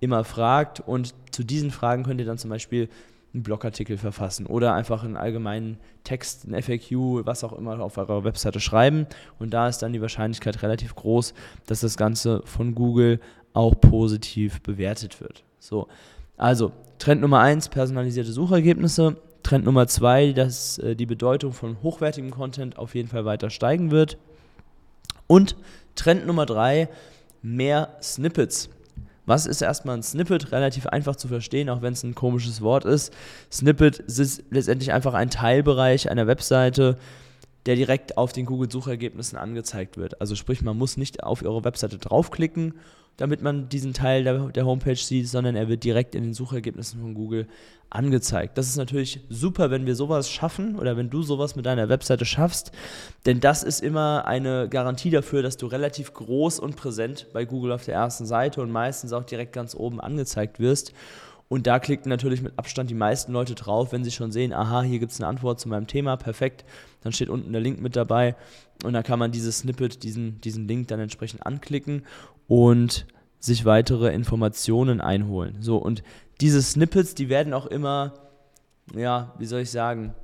immer 0.00 0.24
fragt. 0.24 0.80
Und 0.80 1.14
zu 1.30 1.44
diesen 1.44 1.70
Fragen 1.70 2.02
könnt 2.02 2.20
ihr 2.20 2.26
dann 2.26 2.38
zum 2.38 2.50
Beispiel 2.50 2.88
einen 3.36 3.42
Blogartikel 3.42 3.98
verfassen 3.98 4.46
oder 4.46 4.74
einfach 4.74 5.04
einen 5.04 5.16
allgemeinen 5.16 5.78
Text, 6.04 6.46
ein 6.46 6.60
FAQ, 6.60 7.26
was 7.26 7.44
auch 7.44 7.52
immer 7.52 7.78
auf 7.80 7.98
eurer 7.98 8.24
Webseite 8.24 8.60
schreiben. 8.60 9.06
Und 9.38 9.50
da 9.50 9.68
ist 9.68 9.78
dann 9.78 9.92
die 9.92 10.00
Wahrscheinlichkeit 10.00 10.62
relativ 10.62 10.94
groß, 10.94 11.34
dass 11.66 11.80
das 11.80 11.96
Ganze 11.96 12.42
von 12.44 12.74
Google 12.74 13.20
auch 13.52 13.74
positiv 13.78 14.60
bewertet 14.62 15.20
wird. 15.20 15.44
So, 15.58 15.88
also 16.36 16.72
Trend 16.98 17.20
Nummer 17.20 17.40
eins: 17.40 17.68
personalisierte 17.68 18.32
Suchergebnisse. 18.32 19.16
Trend 19.46 19.64
Nummer 19.64 19.86
zwei, 19.86 20.32
dass 20.32 20.78
äh, 20.78 20.96
die 20.96 21.06
Bedeutung 21.06 21.52
von 21.52 21.80
hochwertigem 21.80 22.32
Content 22.32 22.78
auf 22.78 22.96
jeden 22.96 23.08
Fall 23.08 23.24
weiter 23.24 23.48
steigen 23.48 23.92
wird. 23.92 24.18
Und 25.28 25.54
Trend 25.94 26.26
Nummer 26.26 26.46
drei, 26.46 26.88
mehr 27.42 27.96
Snippets. 28.02 28.70
Was 29.24 29.46
ist 29.46 29.62
erstmal 29.62 29.98
ein 29.98 30.02
Snippet? 30.02 30.50
Relativ 30.50 30.88
einfach 30.88 31.14
zu 31.14 31.28
verstehen, 31.28 31.70
auch 31.70 31.80
wenn 31.80 31.92
es 31.92 32.02
ein 32.02 32.16
komisches 32.16 32.60
Wort 32.60 32.84
ist. 32.84 33.14
Snippet 33.52 34.00
ist 34.00 34.42
letztendlich 34.50 34.92
einfach 34.92 35.14
ein 35.14 35.30
Teilbereich 35.30 36.10
einer 36.10 36.26
Webseite, 36.26 36.98
der 37.66 37.76
direkt 37.76 38.18
auf 38.18 38.32
den 38.32 38.46
Google-Suchergebnissen 38.46 39.38
angezeigt 39.38 39.96
wird. 39.96 40.20
Also 40.20 40.34
sprich, 40.34 40.62
man 40.62 40.76
muss 40.76 40.96
nicht 40.96 41.22
auf 41.22 41.44
eure 41.44 41.62
Webseite 41.62 41.98
draufklicken 41.98 42.74
damit 43.16 43.42
man 43.42 43.68
diesen 43.68 43.92
Teil 43.92 44.24
der, 44.24 44.48
der 44.48 44.66
Homepage 44.66 44.96
sieht, 44.96 45.28
sondern 45.28 45.56
er 45.56 45.68
wird 45.68 45.84
direkt 45.84 46.14
in 46.14 46.22
den 46.22 46.34
Suchergebnissen 46.34 47.00
von 47.00 47.14
Google 47.14 47.46
angezeigt. 47.88 48.58
Das 48.58 48.68
ist 48.68 48.76
natürlich 48.76 49.20
super, 49.28 49.70
wenn 49.70 49.86
wir 49.86 49.94
sowas 49.94 50.28
schaffen 50.28 50.78
oder 50.78 50.96
wenn 50.96 51.08
du 51.08 51.22
sowas 51.22 51.56
mit 51.56 51.66
deiner 51.66 51.88
Webseite 51.88 52.24
schaffst, 52.24 52.72
denn 53.24 53.40
das 53.40 53.62
ist 53.62 53.80
immer 53.80 54.26
eine 54.26 54.68
Garantie 54.68 55.10
dafür, 55.10 55.42
dass 55.42 55.56
du 55.56 55.66
relativ 55.66 56.12
groß 56.12 56.58
und 56.58 56.76
präsent 56.76 57.26
bei 57.32 57.44
Google 57.44 57.72
auf 57.72 57.84
der 57.84 57.94
ersten 57.94 58.26
Seite 58.26 58.60
und 58.60 58.70
meistens 58.70 59.12
auch 59.12 59.24
direkt 59.24 59.52
ganz 59.52 59.74
oben 59.74 60.00
angezeigt 60.00 60.58
wirst. 60.58 60.92
Und 61.48 61.68
da 61.68 61.78
klicken 61.78 62.08
natürlich 62.08 62.42
mit 62.42 62.58
Abstand 62.58 62.90
die 62.90 62.94
meisten 62.94 63.32
Leute 63.32 63.54
drauf, 63.54 63.92
wenn 63.92 64.02
sie 64.02 64.10
schon 64.10 64.32
sehen, 64.32 64.52
aha, 64.52 64.82
hier 64.82 64.98
gibt 64.98 65.12
es 65.12 65.20
eine 65.20 65.28
Antwort 65.28 65.60
zu 65.60 65.68
meinem 65.68 65.86
Thema, 65.86 66.16
perfekt. 66.16 66.64
Dann 67.02 67.12
steht 67.12 67.28
unten 67.28 67.52
der 67.52 67.60
Link 67.60 67.80
mit 67.80 67.94
dabei 67.94 68.34
und 68.82 68.94
dann 68.94 69.04
kann 69.04 69.20
man 69.20 69.30
dieses 69.30 69.58
Snippet, 69.58 70.02
diesen, 70.02 70.40
diesen 70.40 70.66
Link 70.66 70.88
dann 70.88 70.98
entsprechend 70.98 71.46
anklicken 71.46 72.04
und 72.48 73.06
sich 73.38 73.64
weitere 73.64 74.12
Informationen 74.12 75.00
einholen. 75.00 75.58
So, 75.60 75.76
und 75.76 76.02
diese 76.40 76.62
Snippets, 76.62 77.14
die 77.14 77.28
werden 77.28 77.52
auch 77.52 77.66
immer, 77.66 78.14
ja, 78.94 79.34
wie 79.38 79.46
soll 79.46 79.60
ich 79.60 79.70
sagen, 79.70 80.14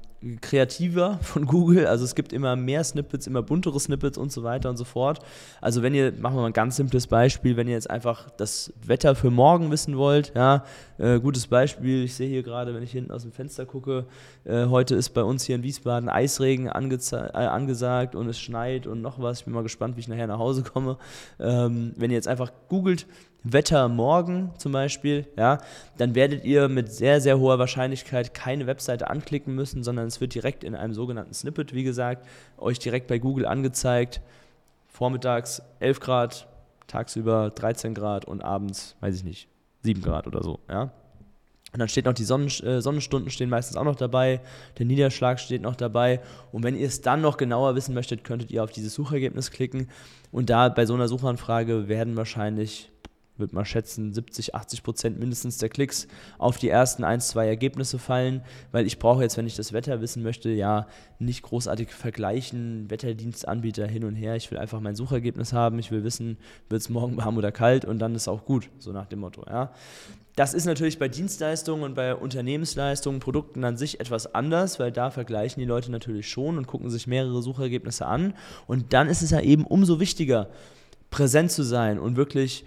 kreativer 0.41 1.19
von 1.23 1.47
Google. 1.47 1.87
Also 1.87 2.05
es 2.05 2.15
gibt 2.15 2.33
immer 2.33 2.57
mehr 2.57 2.85
Snippets, 2.85 3.27
immer 3.27 3.43
buntere 3.43 3.79
Snippets 3.79 4.19
und 4.19 4.33
so 4.33 4.43
weiter 4.43 4.71
und 4.71 4.77
so 4.77 4.85
fort. 4.85 5.21
Also 5.61 5.83
wenn 5.83 5.95
ihr, 5.95 6.13
machen 6.13 6.37
wir 6.37 6.43
mal 6.43 6.47
ein 6.49 6.53
ganz 6.53 6.77
simples 6.77 7.07
Beispiel, 7.07 7.57
wenn 7.57 7.67
ihr 7.69 7.75
jetzt 7.75 7.91
einfach 7.91 8.31
das 8.31 8.73
Wetter 8.85 9.15
für 9.15 9.31
morgen 9.31 9.71
wissen 9.71 9.97
wollt, 9.97 10.33
ja, 10.35 10.65
äh, 10.99 11.19
gutes 11.19 11.47
Beispiel, 11.47 12.05
ich 12.05 12.15
sehe 12.15 12.29
hier 12.29 12.43
gerade, 12.43 12.75
wenn 12.75 12.83
ich 12.83 12.93
hinten 12.93 13.11
aus 13.11 13.23
dem 13.23 13.33
Fenster 13.33 13.67
gucke, 13.67 14.07
äh, 14.45 14.67
heute 14.67 14.95
ist 14.95 15.11
bei 15.11 15.23
uns 15.23 15.45
hier 15.45 15.57
in 15.57 15.63
Wiesbaden 15.63 16.09
Eisregen 16.09 16.67
äh, 16.67 16.71
angesagt 16.71 18.15
und 18.15 18.29
es 18.29 18.39
schneit 18.39 18.87
und 18.87 19.03
noch 19.03 19.21
was. 19.21 19.41
Ich 19.41 19.45
bin 19.45 19.55
mal 19.55 19.63
gespannt, 19.63 19.97
wie 19.97 20.01
ich 20.01 20.09
nachher 20.09 20.27
nach 20.27 20.39
Hause 20.39 20.63
komme. 20.63 20.99
Ähm, 21.41 21.93
wenn 21.97 22.11
ihr 22.11 22.17
jetzt 22.17 22.29
einfach 22.29 22.53
googelt, 22.69 23.07
Wetter 23.45 23.89
morgen 23.89 24.51
zum 24.57 24.73
Beispiel, 24.73 25.27
ja, 25.37 25.59
dann 25.99 26.15
werdet 26.15 26.45
ihr 26.45 26.69
mit 26.69 26.93
sehr, 26.93 27.21
sehr 27.21 27.39
hoher 27.39 27.59
Wahrscheinlichkeit 27.59 28.35
keine 28.35 28.67
Webseite 28.67 29.11
anklicken 29.11 29.55
müssen, 29.55 29.83
sondern 29.83 30.07
es 30.07 30.21
wird 30.21 30.35
direkt 30.35 30.63
in 30.63 30.75
einem 30.75 30.95
sogenannten 30.95 31.35
Snippet, 31.35 31.75
wie 31.75 31.83
gesagt, 31.83 32.27
euch 32.57 32.79
direkt 32.79 33.09
bei 33.09 33.19
Google 33.19 33.47
angezeigt. 33.47 34.21
Vormittags 34.87 35.63
11 35.81 36.01
Grad, 36.01 36.49
tagsüber 36.87 37.51
13 37.51 37.95
Grad 37.95 38.27
und 38.27 38.43
abends, 38.43 38.97
weiß 39.01 39.17
ich 39.17 39.25
nicht, 39.25 39.49
7 39.83 40.03
Grad 40.03 40.27
oder 40.27 40.43
so, 40.43 40.61
ja. 40.69 40.93
Und 41.73 41.79
dann 41.79 41.89
steht 41.89 42.05
noch 42.05 42.13
die 42.13 42.25
Sonnen, 42.25 42.49
äh, 42.49 42.83
Sonnenstunden 42.83 43.31
stehen 43.31 43.49
meistens 43.49 43.79
auch 43.79 43.85
noch 43.85 43.97
dabei, 43.97 44.41
der 44.79 44.85
Niederschlag 44.85 45.41
steht 45.41 45.63
noch 45.63 45.75
dabei. 45.75 46.21
Und 46.53 46.65
wenn 46.65 46.77
ihr 46.77 46.87
es 46.87 47.01
dann 47.01 47.23
noch 47.23 47.39
genauer 47.39 47.75
wissen 47.75 47.95
möchtet, 47.95 48.25
könntet 48.25 48.51
ihr 48.51 48.63
auf 48.63 48.71
dieses 48.71 48.93
Suchergebnis 48.93 49.51
klicken. 49.51 49.89
Und 50.31 50.51
da 50.51 50.69
bei 50.69 50.85
so 50.85 50.93
einer 50.93 51.09
Suchanfrage 51.09 51.89
werden 51.89 52.15
wahrscheinlich 52.15 52.92
würde 53.43 53.55
mal 53.55 53.67
schätzen, 53.67 54.15
70, 54.15 54.55
80 54.55 54.83
Prozent 54.83 55.19
mindestens 55.19 55.59
der 55.59 55.69
Klicks 55.69 56.09
auf 56.39 56.57
die 56.57 56.71
ersten 56.71 57.05
ein, 57.05 57.21
zwei 57.21 57.47
Ergebnisse 57.47 57.99
fallen, 57.99 58.43
weil 58.71 58.87
ich 58.87 58.99
brauche 58.99 59.23
jetzt, 59.23 59.37
wenn 59.37 59.47
ich 59.47 59.57
das 59.57 59.75
Wetter 59.75 60.01
wissen 60.01 60.23
möchte, 60.23 60.49
ja 60.49 60.87
nicht 61.19 61.43
großartig 61.43 61.91
vergleichen, 61.91 62.91
Wetterdienstanbieter 62.91 63.87
hin 63.87 64.05
und 64.05 64.15
her. 64.15 64.37
Ich 64.37 64.51
will 64.51 64.59
einfach 64.59 64.81
mein 64.81 64.97
Suchergebnis 64.97 65.53
haben, 65.53 65.79
ich 65.79 65.91
will 65.91 66.05
wissen, 66.05 66.39
wird 66.71 66.81
es 66.81 66.89
morgen 66.89 67.19
warm 67.19 67.37
oder 67.37 67.53
kalt 67.53 67.85
und 67.85 67.99
dann 67.99 68.15
ist 68.15 68.29
auch 68.29 68.47
gut, 68.47 68.71
so 68.79 68.93
nach 68.93 69.07
dem 69.07 69.21
Motto. 69.21 69.45
Ja. 69.47 69.73
Das 70.35 70.55
ist 70.55 70.65
natürlich 70.65 70.99
bei 70.99 71.09
Dienstleistungen 71.09 71.85
und 71.85 71.95
bei 71.95 72.15
Unternehmensleistungen, 72.15 73.21
Produkten 73.21 73.65
an 73.65 73.77
sich 73.77 74.01
etwas 74.01 74.35
anders, 74.35 74.79
weil 74.79 74.91
da 74.91 75.11
vergleichen 75.11 75.61
die 75.61 75.67
Leute 75.67 75.93
natürlich 75.93 76.27
schon 76.29 76.57
und 76.57 76.67
gucken 76.67 76.89
sich 76.89 77.07
mehrere 77.07 77.43
Suchergebnisse 77.43 78.07
an. 78.07 78.33
Und 78.67 78.95
dann 78.95 79.09
ist 79.09 79.21
es 79.21 79.31
ja 79.31 79.41
eben 79.41 79.67
umso 79.67 80.01
wichtiger, 80.01 80.49
präsent 81.11 81.53
zu 81.53 81.63
sein 81.63 81.99
und 81.99 82.17
wirklich 82.17 82.65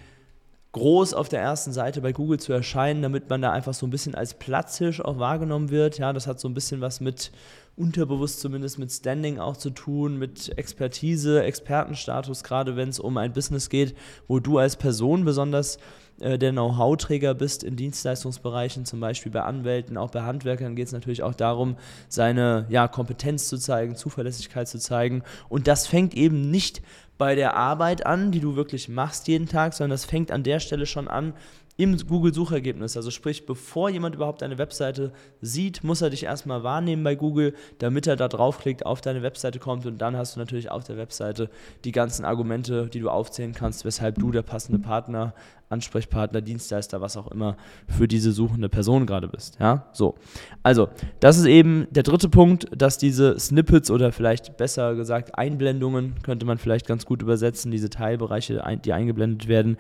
groß 0.75 1.13
auf 1.13 1.29
der 1.29 1.39
ersten 1.39 1.71
Seite 1.71 2.01
bei 2.01 2.11
Google 2.11 2.37
zu 2.37 2.51
erscheinen, 2.51 3.01
damit 3.01 3.29
man 3.29 3.41
da 3.41 3.51
einfach 3.53 3.73
so 3.73 3.87
ein 3.87 3.91
bisschen 3.91 4.13
als 4.13 4.33
Platzhirsch 4.33 4.99
auch 4.99 5.17
wahrgenommen 5.19 5.69
wird. 5.69 5.99
Ja, 5.99 6.11
das 6.11 6.27
hat 6.27 6.41
so 6.41 6.49
ein 6.49 6.53
bisschen 6.53 6.81
was 6.81 6.99
mit 6.99 7.31
unterbewusst 7.77 8.41
zumindest 8.41 8.77
mit 8.77 8.91
Standing 8.91 9.39
auch 9.39 9.55
zu 9.55 9.69
tun, 9.69 10.17
mit 10.17 10.57
Expertise, 10.57 11.43
Expertenstatus, 11.43 12.43
gerade 12.43 12.75
wenn 12.75 12.89
es 12.89 12.99
um 12.99 13.15
ein 13.15 13.31
Business 13.31 13.69
geht, 13.69 13.95
wo 14.27 14.39
du 14.39 14.57
als 14.57 14.75
Person 14.75 15.23
besonders 15.23 15.77
äh, 16.19 16.37
der 16.37 16.51
Know-how-Träger 16.51 17.33
bist 17.33 17.63
in 17.63 17.75
Dienstleistungsbereichen, 17.75 18.85
zum 18.85 18.99
Beispiel 18.99 19.31
bei 19.31 19.41
Anwälten, 19.41 19.97
auch 19.97 20.11
bei 20.11 20.21
Handwerkern 20.21 20.75
geht 20.75 20.87
es 20.87 20.93
natürlich 20.93 21.23
auch 21.23 21.35
darum, 21.35 21.75
seine 22.07 22.65
ja, 22.69 22.87
Kompetenz 22.87 23.47
zu 23.47 23.57
zeigen, 23.57 23.95
Zuverlässigkeit 23.95 24.67
zu 24.67 24.79
zeigen. 24.79 25.23
Und 25.49 25.67
das 25.67 25.87
fängt 25.87 26.13
eben 26.13 26.49
nicht 26.49 26.81
bei 27.17 27.35
der 27.35 27.55
Arbeit 27.55 28.05
an, 28.05 28.31
die 28.31 28.39
du 28.39 28.55
wirklich 28.55 28.89
machst 28.89 29.27
jeden 29.27 29.47
Tag, 29.47 29.73
sondern 29.73 29.91
das 29.91 30.05
fängt 30.05 30.31
an 30.31 30.43
der 30.43 30.59
Stelle 30.59 30.85
schon 30.85 31.07
an, 31.07 31.33
im 31.77 31.97
Google-Suchergebnis. 31.97 32.95
Also 32.95 33.11
sprich, 33.11 33.45
bevor 33.45 33.89
jemand 33.89 34.15
überhaupt 34.15 34.41
deine 34.41 34.57
Webseite 34.57 35.11
sieht, 35.41 35.83
muss 35.83 36.01
er 36.01 36.09
dich 36.09 36.23
erstmal 36.23 36.63
wahrnehmen 36.63 37.03
bei 37.03 37.15
Google, 37.15 37.53
damit 37.79 38.07
er 38.07 38.15
da 38.15 38.27
draufklickt, 38.27 38.85
auf 38.85 39.01
deine 39.01 39.23
Webseite 39.23 39.59
kommt 39.59 39.85
und 39.85 39.97
dann 39.97 40.15
hast 40.15 40.35
du 40.35 40.39
natürlich 40.39 40.71
auf 40.71 40.85
der 40.85 40.97
Webseite 40.97 41.49
die 41.83 41.91
ganzen 41.91 42.23
Argumente, 42.23 42.87
die 42.87 42.99
du 42.99 43.09
aufzählen 43.09 43.53
kannst, 43.53 43.83
weshalb 43.83 44.15
du 44.15 44.31
der 44.31 44.41
passende 44.41 44.79
Partner, 44.79 45.33
Ansprechpartner, 45.67 46.41
Dienstleister, 46.41 47.01
was 47.01 47.17
auch 47.17 47.29
immer 47.31 47.57
für 47.87 48.07
diese 48.07 48.31
suchende 48.31 48.69
Person 48.69 49.05
gerade 49.05 49.27
bist. 49.27 49.57
Ja, 49.59 49.87
so. 49.93 50.15
Also, 50.63 50.89
das 51.19 51.37
ist 51.37 51.45
eben 51.45 51.87
der 51.89 52.03
dritte 52.03 52.29
Punkt, 52.29 52.67
dass 52.75 52.97
diese 52.97 53.37
Snippets 53.39 53.89
oder 53.89 54.11
vielleicht 54.11 54.57
besser 54.57 54.95
gesagt 54.95 55.37
Einblendungen, 55.37 56.15
könnte 56.21 56.45
man 56.45 56.59
vielleicht 56.59 56.87
ganz 56.87 57.05
gut 57.05 57.21
übersetzen, 57.21 57.71
diese 57.71 57.89
Teilbereiche, 57.89 58.63
die 58.85 58.93
eingeblendet 58.93 59.47
werden, 59.47 59.77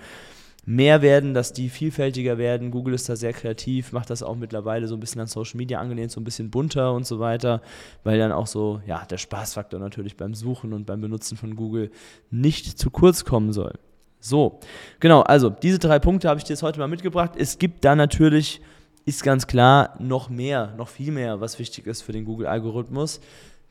mehr 0.65 1.01
werden, 1.01 1.33
dass 1.33 1.53
die 1.53 1.69
vielfältiger 1.69 2.37
werden. 2.37 2.71
Google 2.71 2.95
ist 2.95 3.07
da 3.07 3.15
sehr 3.15 3.33
kreativ, 3.33 3.91
macht 3.91 4.09
das 4.09 4.23
auch 4.23 4.35
mittlerweile 4.35 4.87
so 4.87 4.95
ein 4.95 4.99
bisschen 4.99 5.21
an 5.21 5.27
Social 5.27 5.57
Media 5.57 5.79
angelehnt, 5.79 6.11
so 6.11 6.19
ein 6.19 6.23
bisschen 6.23 6.49
bunter 6.49 6.93
und 6.93 7.05
so 7.05 7.19
weiter, 7.19 7.61
weil 8.03 8.17
dann 8.17 8.31
auch 8.31 8.47
so, 8.47 8.81
ja, 8.87 9.05
der 9.05 9.17
Spaßfaktor 9.17 9.79
natürlich 9.79 10.17
beim 10.17 10.33
Suchen 10.33 10.73
und 10.73 10.85
beim 10.85 11.01
Benutzen 11.01 11.37
von 11.37 11.55
Google 11.55 11.91
nicht 12.31 12.79
zu 12.79 12.89
kurz 12.89 13.25
kommen 13.25 13.53
soll. 13.53 13.73
So, 14.19 14.59
genau, 14.99 15.21
also 15.21 15.51
diese 15.51 15.77
drei 15.77 15.99
Punkte 15.99 16.29
habe 16.29 16.39
ich 16.39 16.45
dir 16.45 16.53
jetzt 16.53 16.63
heute 16.63 16.79
mal 16.79 16.87
mitgebracht. 16.87 17.33
Es 17.37 17.59
gibt 17.59 17.85
da 17.85 17.95
natürlich, 17.95 18.59
ist 19.05 19.21
ganz 19.21 19.45
klar, 19.45 19.95
noch 19.99 20.29
mehr, 20.29 20.73
noch 20.77 20.87
viel 20.87 21.11
mehr, 21.11 21.41
was 21.41 21.59
wichtig 21.59 21.85
ist 21.85 22.01
für 22.01 22.11
den 22.11 22.25
Google-Algorithmus. 22.25 23.21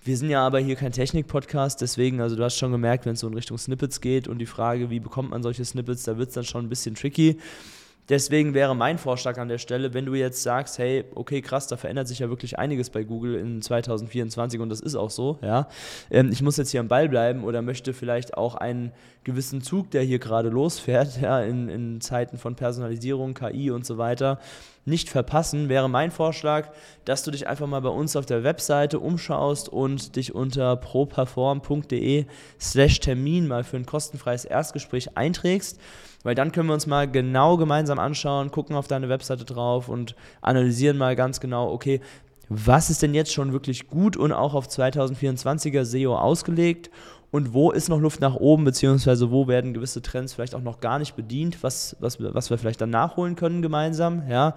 Wir 0.06 0.18
sind 0.18 0.28
ja 0.28 0.46
aber 0.46 0.58
hier 0.58 0.76
kein 0.76 0.92
Technik-Podcast, 0.92 1.80
deswegen, 1.80 2.20
also 2.20 2.36
du 2.36 2.44
hast 2.44 2.58
schon 2.58 2.70
gemerkt, 2.70 3.06
wenn 3.06 3.14
es 3.14 3.20
so 3.20 3.26
in 3.26 3.32
Richtung 3.32 3.56
Snippets 3.56 4.02
geht 4.02 4.28
und 4.28 4.38
die 4.38 4.44
Frage, 4.44 4.90
wie 4.90 5.00
bekommt 5.00 5.30
man 5.30 5.42
solche 5.42 5.64
Snippets, 5.64 6.02
da 6.02 6.18
wird 6.18 6.28
es 6.28 6.34
dann 6.34 6.44
schon 6.44 6.66
ein 6.66 6.68
bisschen 6.68 6.94
tricky. 6.94 7.38
Deswegen 8.10 8.52
wäre 8.52 8.76
mein 8.76 8.98
Vorschlag 8.98 9.38
an 9.38 9.48
der 9.48 9.56
Stelle, 9.56 9.94
wenn 9.94 10.04
du 10.04 10.14
jetzt 10.14 10.42
sagst, 10.42 10.78
hey, 10.78 11.04
okay, 11.14 11.40
krass, 11.40 11.68
da 11.68 11.78
verändert 11.78 12.06
sich 12.06 12.18
ja 12.18 12.28
wirklich 12.28 12.58
einiges 12.58 12.90
bei 12.90 13.02
Google 13.02 13.36
in 13.36 13.62
2024 13.62 14.60
und 14.60 14.68
das 14.68 14.80
ist 14.80 14.94
auch 14.94 15.10
so, 15.10 15.38
ja. 15.40 15.68
Ähm, 16.10 16.30
ich 16.30 16.42
muss 16.42 16.58
jetzt 16.58 16.70
hier 16.70 16.80
am 16.80 16.88
Ball 16.88 17.08
bleiben 17.08 17.44
oder 17.44 17.62
möchte 17.62 17.94
vielleicht 17.94 18.36
auch 18.36 18.56
einen 18.56 18.92
gewissen 19.24 19.62
Zug, 19.62 19.90
der 19.90 20.02
hier 20.02 20.18
gerade 20.18 20.50
losfährt, 20.50 21.18
ja, 21.22 21.40
in, 21.40 21.70
in 21.70 22.00
Zeiten 22.02 22.36
von 22.36 22.56
Personalisierung, 22.56 23.32
KI 23.32 23.70
und 23.70 23.86
so 23.86 23.96
weiter, 23.96 24.38
nicht 24.84 25.08
verpassen, 25.08 25.70
wäre 25.70 25.88
mein 25.88 26.10
Vorschlag, 26.10 26.68
dass 27.06 27.22
du 27.22 27.30
dich 27.30 27.48
einfach 27.48 27.66
mal 27.66 27.80
bei 27.80 27.88
uns 27.88 28.16
auf 28.16 28.26
der 28.26 28.44
Webseite 28.44 28.98
umschaust 28.98 29.70
und 29.70 30.16
dich 30.16 30.34
unter 30.34 30.76
properform.de 30.76 32.26
slash 32.60 33.00
Termin 33.00 33.48
mal 33.48 33.64
für 33.64 33.78
ein 33.78 33.86
kostenfreies 33.86 34.44
Erstgespräch 34.44 35.16
einträgst 35.16 35.80
weil 36.24 36.34
dann 36.34 36.50
können 36.50 36.68
wir 36.68 36.74
uns 36.74 36.88
mal 36.88 37.08
genau 37.08 37.56
gemeinsam 37.56 38.00
anschauen, 38.00 38.50
gucken 38.50 38.74
auf 38.74 38.88
deine 38.88 39.08
Webseite 39.08 39.44
drauf 39.44 39.88
und 39.88 40.16
analysieren 40.40 40.98
mal 40.98 41.14
ganz 41.14 41.38
genau, 41.38 41.70
okay, 41.70 42.00
was 42.48 42.90
ist 42.90 43.02
denn 43.02 43.14
jetzt 43.14 43.32
schon 43.32 43.52
wirklich 43.52 43.87
gut 43.87 44.16
und 44.16 44.32
auch 44.32 44.54
auf 44.54 44.66
2024er 44.66 45.84
SEO 45.84 46.16
ausgelegt 46.16 46.90
und 47.30 47.52
wo 47.52 47.70
ist 47.70 47.88
noch 47.88 48.00
Luft 48.00 48.20
nach 48.20 48.37
oben, 48.37 48.64
beziehungsweise 48.64 49.30
wo 49.30 49.48
werden 49.48 49.74
gewisse 49.74 50.02
Trends 50.02 50.34
vielleicht 50.34 50.54
auch 50.54 50.62
noch 50.62 50.80
gar 50.80 50.98
nicht 50.98 51.16
bedient, 51.16 51.62
was, 51.62 51.96
was, 52.00 52.18
was 52.20 52.50
wir 52.50 52.58
vielleicht 52.58 52.80
dann 52.80 52.90
nachholen 52.90 53.34
können 53.34 53.62
gemeinsam. 53.62 54.22
Ja? 54.28 54.56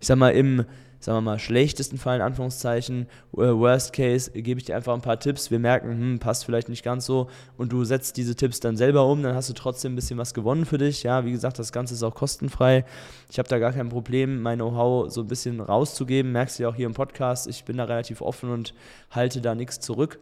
Ich 0.00 0.06
sag 0.06 0.16
mal, 0.16 0.30
im 0.30 0.64
sagen 1.04 1.18
wir 1.18 1.20
mal, 1.20 1.38
schlechtesten 1.38 1.98
Fall, 1.98 2.16
in 2.16 2.22
Anführungszeichen, 2.22 3.06
äh, 3.34 3.36
Worst 3.36 3.92
Case, 3.92 4.30
gebe 4.30 4.58
ich 4.58 4.66
dir 4.66 4.74
einfach 4.74 4.94
ein 4.94 5.02
paar 5.02 5.20
Tipps. 5.20 5.50
Wir 5.50 5.58
merken, 5.58 5.90
hm, 5.90 6.18
passt 6.18 6.46
vielleicht 6.46 6.70
nicht 6.70 6.82
ganz 6.82 7.04
so 7.04 7.28
und 7.58 7.72
du 7.72 7.84
setzt 7.84 8.16
diese 8.16 8.34
Tipps 8.34 8.60
dann 8.60 8.76
selber 8.76 9.06
um, 9.06 9.22
dann 9.22 9.34
hast 9.34 9.50
du 9.50 9.52
trotzdem 9.52 9.92
ein 9.92 9.96
bisschen 9.96 10.18
was 10.18 10.32
gewonnen 10.32 10.64
für 10.64 10.78
dich. 10.78 11.02
Ja, 11.02 11.26
wie 11.26 11.32
gesagt, 11.32 11.58
das 11.58 11.72
Ganze 11.72 11.92
ist 11.94 12.02
auch 12.02 12.14
kostenfrei. 12.14 12.86
Ich 13.30 13.38
habe 13.38 13.48
da 13.48 13.58
gar 13.58 13.72
kein 13.72 13.90
Problem, 13.90 14.40
mein 14.40 14.58
Know-how 14.58 15.12
so 15.12 15.20
ein 15.20 15.28
bisschen 15.28 15.60
rauszugeben. 15.60 16.32
Merkst 16.32 16.58
du 16.58 16.62
ja 16.62 16.68
auch 16.70 16.74
hier 16.74 16.86
im 16.86 16.94
Podcast, 16.94 17.48
ich 17.48 17.64
bin 17.64 17.76
da 17.76 17.84
relativ 17.84 18.22
offen 18.22 18.50
und 18.50 18.72
halte 19.10 19.42
da 19.42 19.54
nichts 19.54 19.80
zurück. 19.80 20.18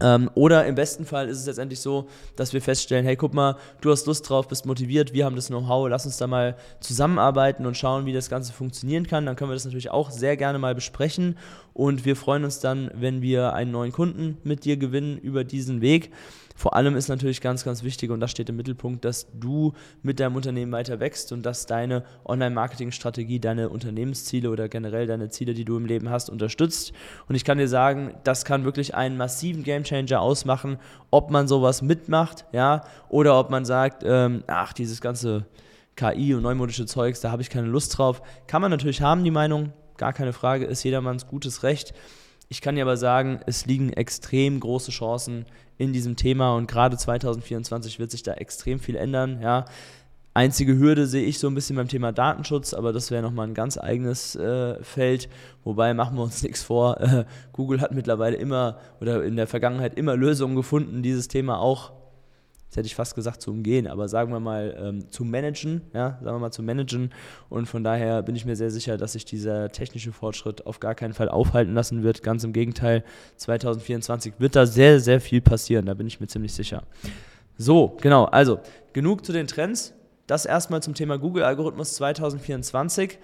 Ähm, 0.00 0.30
oder 0.34 0.66
im 0.66 0.74
besten 0.74 1.06
Fall 1.06 1.28
ist 1.28 1.38
es 1.38 1.46
letztendlich 1.46 1.80
so, 1.80 2.08
dass 2.36 2.52
wir 2.52 2.60
feststellen, 2.60 3.04
hey, 3.04 3.16
guck 3.16 3.34
mal, 3.34 3.56
du 3.80 3.90
hast 3.90 4.06
Lust 4.06 4.28
drauf, 4.28 4.48
bist 4.48 4.66
motiviert, 4.66 5.12
wir 5.12 5.24
haben 5.24 5.36
das 5.36 5.48
Know-how, 5.48 5.88
lass 5.88 6.06
uns 6.06 6.18
da 6.18 6.26
mal 6.26 6.56
zusammenarbeiten 6.80 7.66
und 7.66 7.76
schauen, 7.76 8.06
wie 8.06 8.12
das 8.12 8.28
Ganze 8.28 8.52
funktionieren 8.52 9.06
kann. 9.06 9.26
Dann 9.26 9.36
können 9.36 9.50
wir 9.50 9.54
das 9.54 9.64
natürlich 9.64 9.90
auch 9.90 10.10
sehr 10.10 10.36
gerne 10.36 10.58
mal 10.58 10.74
besprechen 10.74 11.36
und 11.72 12.04
wir 12.04 12.16
freuen 12.16 12.44
uns 12.44 12.60
dann, 12.60 12.90
wenn 12.94 13.22
wir 13.22 13.52
einen 13.52 13.70
neuen 13.70 13.92
Kunden 13.92 14.38
mit 14.44 14.64
dir 14.64 14.76
gewinnen 14.76 15.18
über 15.18 15.44
diesen 15.44 15.80
Weg. 15.80 16.10
Vor 16.56 16.74
allem 16.74 16.96
ist 16.96 17.08
natürlich 17.08 17.42
ganz, 17.42 17.64
ganz 17.64 17.82
wichtig 17.82 18.10
und 18.10 18.18
das 18.18 18.30
steht 18.30 18.48
im 18.48 18.56
Mittelpunkt, 18.56 19.04
dass 19.04 19.26
du 19.34 19.74
mit 20.02 20.18
deinem 20.18 20.36
Unternehmen 20.36 20.72
weiter 20.72 21.00
wächst 21.00 21.30
und 21.32 21.44
dass 21.44 21.66
deine 21.66 22.02
Online-Marketing-Strategie 22.24 23.40
deine 23.40 23.68
Unternehmensziele 23.68 24.50
oder 24.50 24.70
generell 24.70 25.06
deine 25.06 25.28
Ziele, 25.28 25.52
die 25.52 25.66
du 25.66 25.76
im 25.76 25.84
Leben 25.84 26.08
hast, 26.08 26.30
unterstützt. 26.30 26.94
Und 27.28 27.34
ich 27.34 27.44
kann 27.44 27.58
dir 27.58 27.68
sagen, 27.68 28.14
das 28.24 28.46
kann 28.46 28.64
wirklich 28.64 28.94
einen 28.94 29.18
massiven 29.18 29.64
Gamechanger 29.86 30.20
ausmachen, 30.20 30.78
ob 31.10 31.30
man 31.30 31.48
sowas 31.48 31.82
mitmacht, 31.82 32.44
ja, 32.52 32.82
oder 33.08 33.38
ob 33.38 33.50
man 33.50 33.64
sagt, 33.64 34.02
ähm, 34.04 34.44
ach, 34.46 34.72
dieses 34.72 35.00
ganze 35.00 35.46
KI 35.96 36.34
und 36.34 36.42
neumodische 36.42 36.86
Zeugs, 36.86 37.20
da 37.20 37.30
habe 37.30 37.42
ich 37.42 37.50
keine 37.50 37.68
Lust 37.68 37.96
drauf. 37.96 38.22
Kann 38.46 38.62
man 38.62 38.70
natürlich 38.70 39.00
haben, 39.00 39.24
die 39.24 39.30
Meinung, 39.30 39.72
gar 39.96 40.12
keine 40.12 40.32
Frage, 40.32 40.66
ist 40.66 40.82
jedermanns 40.82 41.26
gutes 41.26 41.62
Recht. 41.62 41.94
Ich 42.48 42.60
kann 42.60 42.76
dir 42.76 42.82
aber 42.82 42.96
sagen, 42.96 43.40
es 43.46 43.66
liegen 43.66 43.92
extrem 43.92 44.60
große 44.60 44.90
Chancen 44.90 45.46
in 45.78 45.92
diesem 45.92 46.16
Thema 46.16 46.54
und 46.54 46.68
gerade 46.68 46.96
2024 46.96 47.98
wird 47.98 48.10
sich 48.10 48.22
da 48.22 48.34
extrem 48.34 48.78
viel 48.78 48.96
ändern. 48.96 49.40
Ja. 49.42 49.64
Einzige 50.36 50.76
Hürde 50.76 51.06
sehe 51.06 51.24
ich 51.24 51.38
so 51.38 51.48
ein 51.48 51.54
bisschen 51.54 51.76
beim 51.76 51.88
Thema 51.88 52.12
Datenschutz, 52.12 52.74
aber 52.74 52.92
das 52.92 53.10
wäre 53.10 53.22
nochmal 53.22 53.48
ein 53.48 53.54
ganz 53.54 53.78
eigenes 53.78 54.36
äh, 54.36 54.82
Feld. 54.84 55.30
Wobei 55.64 55.94
machen 55.94 56.18
wir 56.18 56.24
uns 56.24 56.42
nichts 56.44 56.62
vor. 56.62 57.00
Äh, 57.00 57.24
Google 57.54 57.80
hat 57.80 57.92
mittlerweile 57.92 58.36
immer 58.36 58.78
oder 59.00 59.24
in 59.24 59.36
der 59.36 59.46
Vergangenheit 59.46 59.96
immer 59.96 60.14
Lösungen 60.14 60.54
gefunden, 60.54 61.02
dieses 61.02 61.28
Thema 61.28 61.58
auch 61.58 61.92
jetzt 62.66 62.76
hätte 62.76 62.86
ich 62.86 62.94
fast 62.94 63.14
gesagt 63.14 63.40
zu 63.40 63.50
umgehen, 63.50 63.86
aber 63.86 64.08
sagen 64.08 64.30
wir 64.30 64.40
mal 64.40 64.76
ähm, 64.78 65.10
zu 65.10 65.24
managen, 65.24 65.80
ja, 65.94 66.18
sagen 66.22 66.36
wir 66.36 66.40
mal 66.40 66.50
zu 66.50 66.62
managen. 66.62 67.14
Und 67.48 67.66
von 67.66 67.82
daher 67.82 68.22
bin 68.22 68.36
ich 68.36 68.44
mir 68.44 68.56
sehr 68.56 68.70
sicher, 68.70 68.98
dass 68.98 69.12
sich 69.12 69.24
dieser 69.24 69.70
technische 69.70 70.12
Fortschritt 70.12 70.66
auf 70.66 70.80
gar 70.80 70.94
keinen 70.94 71.14
Fall 71.14 71.30
aufhalten 71.30 71.72
lassen 71.72 72.02
wird. 72.02 72.22
Ganz 72.22 72.44
im 72.44 72.52
Gegenteil, 72.52 73.04
2024 73.36 74.34
wird 74.38 74.54
da 74.54 74.66
sehr, 74.66 75.00
sehr 75.00 75.22
viel 75.22 75.40
passieren, 75.40 75.86
da 75.86 75.94
bin 75.94 76.06
ich 76.06 76.20
mir 76.20 76.26
ziemlich 76.26 76.52
sicher. 76.52 76.82
So, 77.56 77.96
genau, 78.02 78.24
also 78.24 78.60
genug 78.92 79.24
zu 79.24 79.32
den 79.32 79.46
Trends. 79.46 79.94
Das 80.26 80.44
erstmal 80.46 80.82
zum 80.82 80.94
Thema 80.94 81.18
Google-Algorithmus 81.18 81.94
2024. 81.94 83.18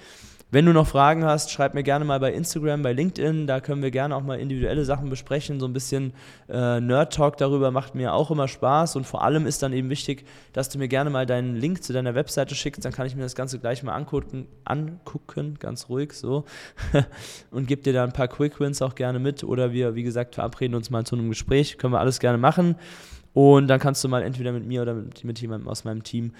Wenn 0.52 0.66
du 0.66 0.74
noch 0.74 0.86
Fragen 0.86 1.24
hast, 1.24 1.50
schreib 1.50 1.72
mir 1.72 1.82
gerne 1.82 2.04
mal 2.04 2.20
bei 2.20 2.30
Instagram, 2.30 2.82
bei 2.82 2.92
LinkedIn. 2.92 3.46
Da 3.46 3.60
können 3.60 3.82
wir 3.82 3.90
gerne 3.90 4.14
auch 4.14 4.22
mal 4.22 4.38
individuelle 4.38 4.84
Sachen 4.84 5.08
besprechen. 5.08 5.58
So 5.58 5.66
ein 5.66 5.72
bisschen 5.72 6.12
äh, 6.46 6.78
Nerd-Talk 6.78 7.38
darüber 7.38 7.70
macht 7.70 7.94
mir 7.94 8.12
auch 8.12 8.30
immer 8.30 8.48
Spaß. 8.48 8.96
Und 8.96 9.06
vor 9.06 9.24
allem 9.24 9.46
ist 9.46 9.62
dann 9.62 9.72
eben 9.72 9.88
wichtig, 9.88 10.26
dass 10.52 10.68
du 10.68 10.78
mir 10.78 10.88
gerne 10.88 11.08
mal 11.08 11.24
deinen 11.24 11.56
Link 11.56 11.82
zu 11.82 11.94
deiner 11.94 12.14
Webseite 12.14 12.54
schickst. 12.54 12.84
Dann 12.84 12.92
kann 12.92 13.06
ich 13.06 13.16
mir 13.16 13.22
das 13.22 13.34
Ganze 13.34 13.60
gleich 13.60 13.82
mal 13.82 13.94
angucken, 13.94 14.46
angucken 14.66 15.56
ganz 15.58 15.88
ruhig 15.88 16.12
so. 16.12 16.44
und 17.50 17.66
gib 17.66 17.84
dir 17.84 17.94
da 17.94 18.04
ein 18.04 18.12
paar 18.12 18.28
Quick 18.28 18.60
Wins 18.60 18.82
auch 18.82 18.94
gerne 18.94 19.20
mit. 19.20 19.44
Oder 19.44 19.72
wir, 19.72 19.94
wie 19.94 20.02
gesagt, 20.02 20.34
verabreden 20.34 20.74
uns 20.74 20.90
mal 20.90 21.06
zu 21.06 21.16
einem 21.16 21.30
Gespräch. 21.30 21.78
Können 21.78 21.94
wir 21.94 22.00
alles 22.00 22.20
gerne 22.20 22.36
machen. 22.36 22.76
Und 23.32 23.68
dann 23.68 23.80
kannst 23.80 24.04
du 24.04 24.08
mal 24.08 24.22
entweder 24.22 24.52
mit 24.52 24.66
mir 24.66 24.82
oder 24.82 24.92
mit, 24.92 25.24
mit 25.24 25.40
jemandem 25.40 25.68
aus 25.68 25.84
meinem 25.84 26.02
Team 26.02 26.32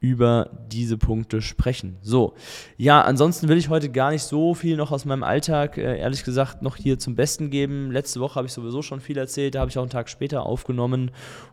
über 0.00 0.48
diese 0.72 0.96
Punkte 0.96 1.42
sprechen. 1.42 1.98
So, 2.00 2.32
ja, 2.78 3.02
ansonsten 3.02 3.48
will 3.48 3.58
ich 3.58 3.68
heute 3.68 3.90
gar 3.90 4.10
nicht 4.10 4.22
so 4.22 4.54
viel 4.54 4.78
noch 4.78 4.92
aus 4.92 5.04
meinem 5.04 5.22
Alltag, 5.22 5.76
äh, 5.76 5.98
ehrlich 5.98 6.24
gesagt, 6.24 6.62
noch 6.62 6.76
hier 6.76 6.98
zum 6.98 7.16
Besten 7.16 7.50
geben. 7.50 7.90
Letzte 7.90 8.18
Woche 8.18 8.36
habe 8.36 8.46
ich 8.46 8.52
sowieso 8.54 8.80
schon 8.80 9.00
viel 9.00 9.18
erzählt, 9.18 9.54
da 9.54 9.60
habe 9.60 9.70
ich 9.70 9.76
auch 9.76 9.82
einen 9.82 9.90
Tag 9.90 10.08
später 10.08 10.46
aufgenommen. 10.46 11.10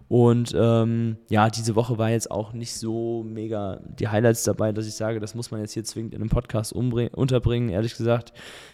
Und 0.07 0.55
ähm, 0.57 1.17
ja, 1.29 1.49
diese 1.49 1.75
Woche 1.75 1.97
war 1.97 2.09
jetzt 2.09 2.31
auch 2.31 2.53
nicht 2.53 2.73
so 2.73 3.25
mega 3.27 3.81
die 3.99 4.07
Highlights 4.07 4.43
dabei, 4.43 4.71
dass 4.71 4.87
ich 4.87 4.95
sage, 4.95 5.19
das 5.19 5.35
muss 5.35 5.51
man 5.51 5.59
jetzt 5.59 5.73
hier 5.73 5.83
zwingend 5.83 6.13
in 6.13 6.21
einem 6.21 6.29
Podcast 6.29 6.71
unterbringen, 6.71 7.67
ehrlich 7.67 7.97
gesagt. 7.97 8.31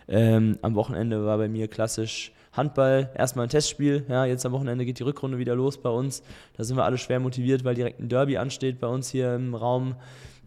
Ähm, 0.07 0.59
am 0.61 0.75
Wochenende 0.75 1.25
war 1.25 1.39
bei 1.39 1.49
mir 1.49 1.67
klassisch 1.67 2.31
Handball, 2.53 3.11
erstmal 3.15 3.47
ein 3.47 3.49
Testspiel. 3.49 4.05
Ja, 4.07 4.25
jetzt 4.25 4.45
am 4.45 4.51
Wochenende 4.51 4.85
geht 4.85 4.99
die 4.99 5.03
Rückrunde 5.03 5.37
wieder 5.37 5.55
los 5.55 5.81
bei 5.81 5.89
uns. 5.89 6.23
Da 6.55 6.63
sind 6.63 6.77
wir 6.77 6.85
alle 6.85 6.97
schwer 6.97 7.19
motiviert, 7.19 7.63
weil 7.63 7.75
direkt 7.75 7.99
ein 7.99 8.09
Derby 8.09 8.37
ansteht 8.37 8.79
bei 8.79 8.87
uns 8.87 9.09
hier 9.09 9.35
im 9.35 9.55
Raum 9.55 9.95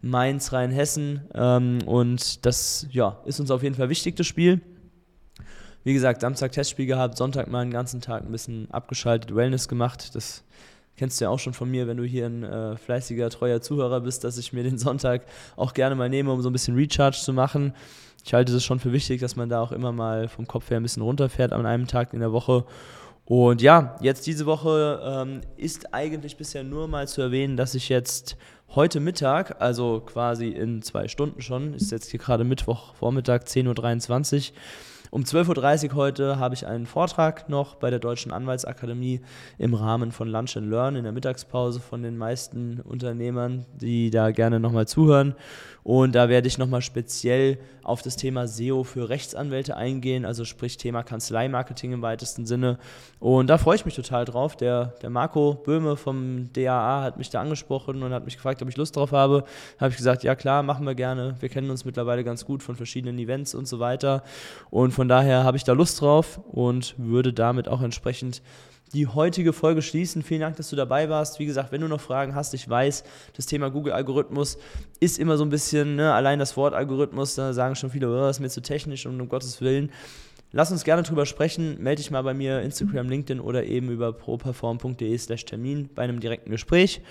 Mainz, 0.01 0.53
Rheinhessen. 0.53 1.21
Ähm, 1.33 1.79
und 1.85 2.45
das 2.45 2.87
ja, 2.91 3.19
ist 3.25 3.39
uns 3.39 3.51
auf 3.51 3.63
jeden 3.63 3.75
Fall 3.75 3.89
wichtig, 3.89 4.15
das 4.15 4.25
Spiel. 4.25 4.61
Wie 5.83 5.93
gesagt, 5.93 6.21
Samstag 6.21 6.51
Testspiel 6.51 6.85
gehabt, 6.85 7.17
Sonntag 7.17 7.47
mal 7.47 7.61
einen 7.61 7.71
ganzen 7.71 8.01
Tag 8.01 8.23
ein 8.23 8.31
bisschen 8.31 8.69
abgeschaltet, 8.71 9.35
Wellness 9.35 9.67
gemacht. 9.67 10.15
Das 10.15 10.43
kennst 10.97 11.21
du 11.21 11.25
ja 11.25 11.29
auch 11.29 11.39
schon 11.39 11.53
von 11.53 11.69
mir, 11.69 11.87
wenn 11.87 11.97
du 11.97 12.03
hier 12.03 12.25
ein 12.25 12.43
äh, 12.43 12.75
fleißiger, 12.75 13.29
treuer 13.29 13.61
Zuhörer 13.61 14.01
bist, 14.01 14.23
dass 14.23 14.37
ich 14.37 14.51
mir 14.51 14.63
den 14.63 14.77
Sonntag 14.77 15.21
auch 15.55 15.73
gerne 15.73 15.95
mal 15.95 16.09
nehme, 16.09 16.31
um 16.31 16.41
so 16.41 16.49
ein 16.49 16.53
bisschen 16.53 16.75
Recharge 16.75 17.17
zu 17.17 17.33
machen. 17.33 17.73
Ich 18.25 18.33
halte 18.33 18.53
es 18.53 18.65
schon 18.65 18.79
für 18.79 18.91
wichtig, 18.91 19.21
dass 19.21 19.35
man 19.35 19.47
da 19.47 19.61
auch 19.61 19.71
immer 19.71 19.93
mal 19.93 20.27
vom 20.27 20.47
Kopf 20.47 20.69
her 20.69 20.77
ein 20.77 20.83
bisschen 20.83 21.03
runterfährt 21.03 21.53
an 21.53 21.65
einem 21.65 21.87
Tag 21.87 22.13
in 22.13 22.19
der 22.19 22.33
Woche. 22.33 22.65
Und 23.23 23.61
ja, 23.61 23.97
jetzt 24.01 24.25
diese 24.25 24.45
Woche 24.45 25.01
ähm, 25.03 25.41
ist 25.55 25.93
eigentlich 25.93 26.37
bisher 26.37 26.63
nur 26.63 26.87
mal 26.87 27.07
zu 27.07 27.21
erwähnen, 27.21 27.57
dass 27.57 27.75
ich 27.75 27.89
jetzt 27.89 28.37
heute 28.69 28.99
Mittag, 28.99 29.61
also 29.61 30.01
quasi 30.05 30.47
in 30.47 30.81
zwei 30.81 31.07
Stunden 31.07 31.41
schon, 31.41 31.73
ist 31.73 31.91
jetzt 31.91 32.11
hier 32.11 32.19
gerade 32.19 32.43
Mittwochvormittag 32.43 33.43
10.23 33.43 34.51
Uhr, 34.51 34.57
um 35.11 35.23
12.30 35.23 35.89
Uhr 35.89 35.95
heute 35.95 36.39
habe 36.39 36.55
ich 36.55 36.67
einen 36.67 36.85
Vortrag 36.85 37.49
noch 37.49 37.75
bei 37.75 37.89
der 37.89 37.99
Deutschen 37.99 38.31
Anwaltsakademie 38.33 39.21
im 39.57 39.73
Rahmen 39.73 40.11
von 40.11 40.27
Lunch 40.27 40.57
and 40.57 40.69
Learn 40.69 40.95
in 40.95 41.03
der 41.03 41.13
Mittagspause 41.13 41.79
von 41.79 42.03
den 42.03 42.17
meisten 42.17 42.81
Unternehmern, 42.81 43.65
die 43.75 44.09
da 44.09 44.31
gerne 44.31 44.59
nochmal 44.59 44.87
zuhören. 44.87 45.35
Und 45.87 46.15
da 46.15 46.27
werde 46.27 46.49
ich 46.49 46.57
nochmal 46.57 46.81
speziell 46.81 47.59
auf 47.81 48.01
das 48.01 48.17
Thema 48.17 48.45
SEO 48.45 48.83
für 48.83 49.07
Rechtsanwälte 49.07 49.77
eingehen, 49.77 50.25
also 50.25 50.43
sprich 50.43 50.75
Thema 50.75 51.01
Kanzleimarketing 51.01 51.93
im 51.93 52.01
weitesten 52.01 52.45
Sinne. 52.45 52.77
Und 53.21 53.47
da 53.47 53.57
freue 53.57 53.77
ich 53.77 53.85
mich 53.85 53.95
total 53.95 54.25
drauf. 54.25 54.57
Der, 54.57 54.95
der 55.01 55.09
Marco 55.09 55.53
Böhme 55.53 55.95
vom 55.95 56.51
DAA 56.51 57.03
hat 57.03 57.17
mich 57.17 57.29
da 57.29 57.39
angesprochen 57.39 58.03
und 58.03 58.11
hat 58.11 58.25
mich 58.25 58.35
gefragt, 58.35 58.61
ob 58.61 58.67
ich 58.67 58.75
Lust 58.75 58.97
drauf 58.97 59.13
habe. 59.13 59.45
Da 59.77 59.85
habe 59.85 59.91
ich 59.91 59.95
gesagt, 59.95 60.25
ja 60.25 60.35
klar, 60.35 60.61
machen 60.61 60.85
wir 60.85 60.93
gerne. 60.93 61.37
Wir 61.39 61.47
kennen 61.47 61.69
uns 61.69 61.85
mittlerweile 61.85 62.25
ganz 62.25 62.43
gut 62.43 62.63
von 62.63 62.75
verschiedenen 62.75 63.17
Events 63.17 63.55
und 63.55 63.65
so 63.65 63.79
weiter. 63.79 64.23
Und 64.69 64.91
von 64.91 65.07
daher 65.07 65.45
habe 65.45 65.55
ich 65.55 65.63
da 65.63 65.71
Lust 65.71 66.01
drauf 66.01 66.41
und 66.51 66.95
würde 66.97 67.31
damit 67.31 67.69
auch 67.69 67.81
entsprechend 67.81 68.41
die 68.93 69.07
heutige 69.07 69.53
Folge 69.53 69.81
schließen. 69.81 70.23
Vielen 70.23 70.41
Dank, 70.41 70.55
dass 70.55 70.69
du 70.69 70.75
dabei 70.75 71.09
warst. 71.09 71.39
Wie 71.39 71.45
gesagt, 71.45 71.71
wenn 71.71 71.81
du 71.81 71.87
noch 71.87 72.01
Fragen 72.01 72.35
hast, 72.35 72.53
ich 72.53 72.69
weiß, 72.69 73.03
das 73.35 73.45
Thema 73.45 73.69
Google-Algorithmus 73.69 74.57
ist 74.99 75.19
immer 75.19 75.37
so 75.37 75.45
ein 75.45 75.49
bisschen, 75.49 75.95
ne, 75.95 76.13
allein 76.13 76.39
das 76.39 76.57
Wort 76.57 76.73
Algorithmus, 76.73 77.35
da 77.35 77.53
sagen 77.53 77.75
schon 77.75 77.89
viele, 77.89 78.09
oh, 78.09 78.29
ist 78.29 78.39
mir 78.39 78.49
zu 78.49 78.61
technisch 78.61 79.05
und 79.05 79.19
um 79.19 79.29
Gottes 79.29 79.61
Willen. 79.61 79.91
Lass 80.51 80.71
uns 80.71 80.83
gerne 80.83 81.03
drüber 81.03 81.25
sprechen. 81.25 81.81
Melde 81.81 82.01
dich 82.01 82.11
mal 82.11 82.21
bei 82.21 82.33
mir, 82.33 82.61
Instagram, 82.61 83.09
LinkedIn 83.09 83.41
oder 83.41 83.65
eben 83.65 83.89
über 83.89 84.13
properform.de 84.13 85.17
slash 85.17 85.45
Termin 85.45 85.89
bei 85.93 86.03
einem 86.03 86.19
direkten 86.19 86.51
Gespräch. 86.51 87.01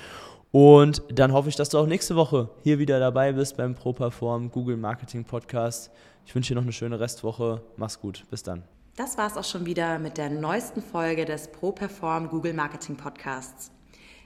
Und 0.53 1.03
dann 1.13 1.33
hoffe 1.33 1.51
ich, 1.51 1.57
dass 1.57 1.69
du 1.69 1.79
auch 1.79 1.87
nächste 1.87 2.17
Woche 2.17 2.49
hier 2.63 2.79
wieder 2.79 2.99
dabei 2.99 3.33
bist 3.33 3.57
beim 3.57 3.75
ProPerform 3.75 4.51
Google 4.51 4.79
Marketing 4.79 5.25
Podcast. 5.25 5.91
Ich 6.25 6.35
wünsche 6.35 6.55
dir 6.55 6.55
noch 6.57 6.63
eine 6.63 6.73
schöne 6.73 6.99
Restwoche. 6.99 7.61
Mach's 7.77 8.01
gut. 8.01 8.25
Bis 8.31 8.43
dann. 8.43 8.76
Das 8.97 9.17
war's 9.19 9.37
auch 9.37 9.45
schon 9.45 9.67
wieder 9.67 9.99
mit 9.99 10.17
der 10.17 10.31
neuesten 10.31 10.81
Folge 10.81 11.27
des 11.27 11.49
ProPerform 11.49 12.31
Google 12.31 12.55
Marketing 12.55 12.97
Podcasts. 12.97 13.71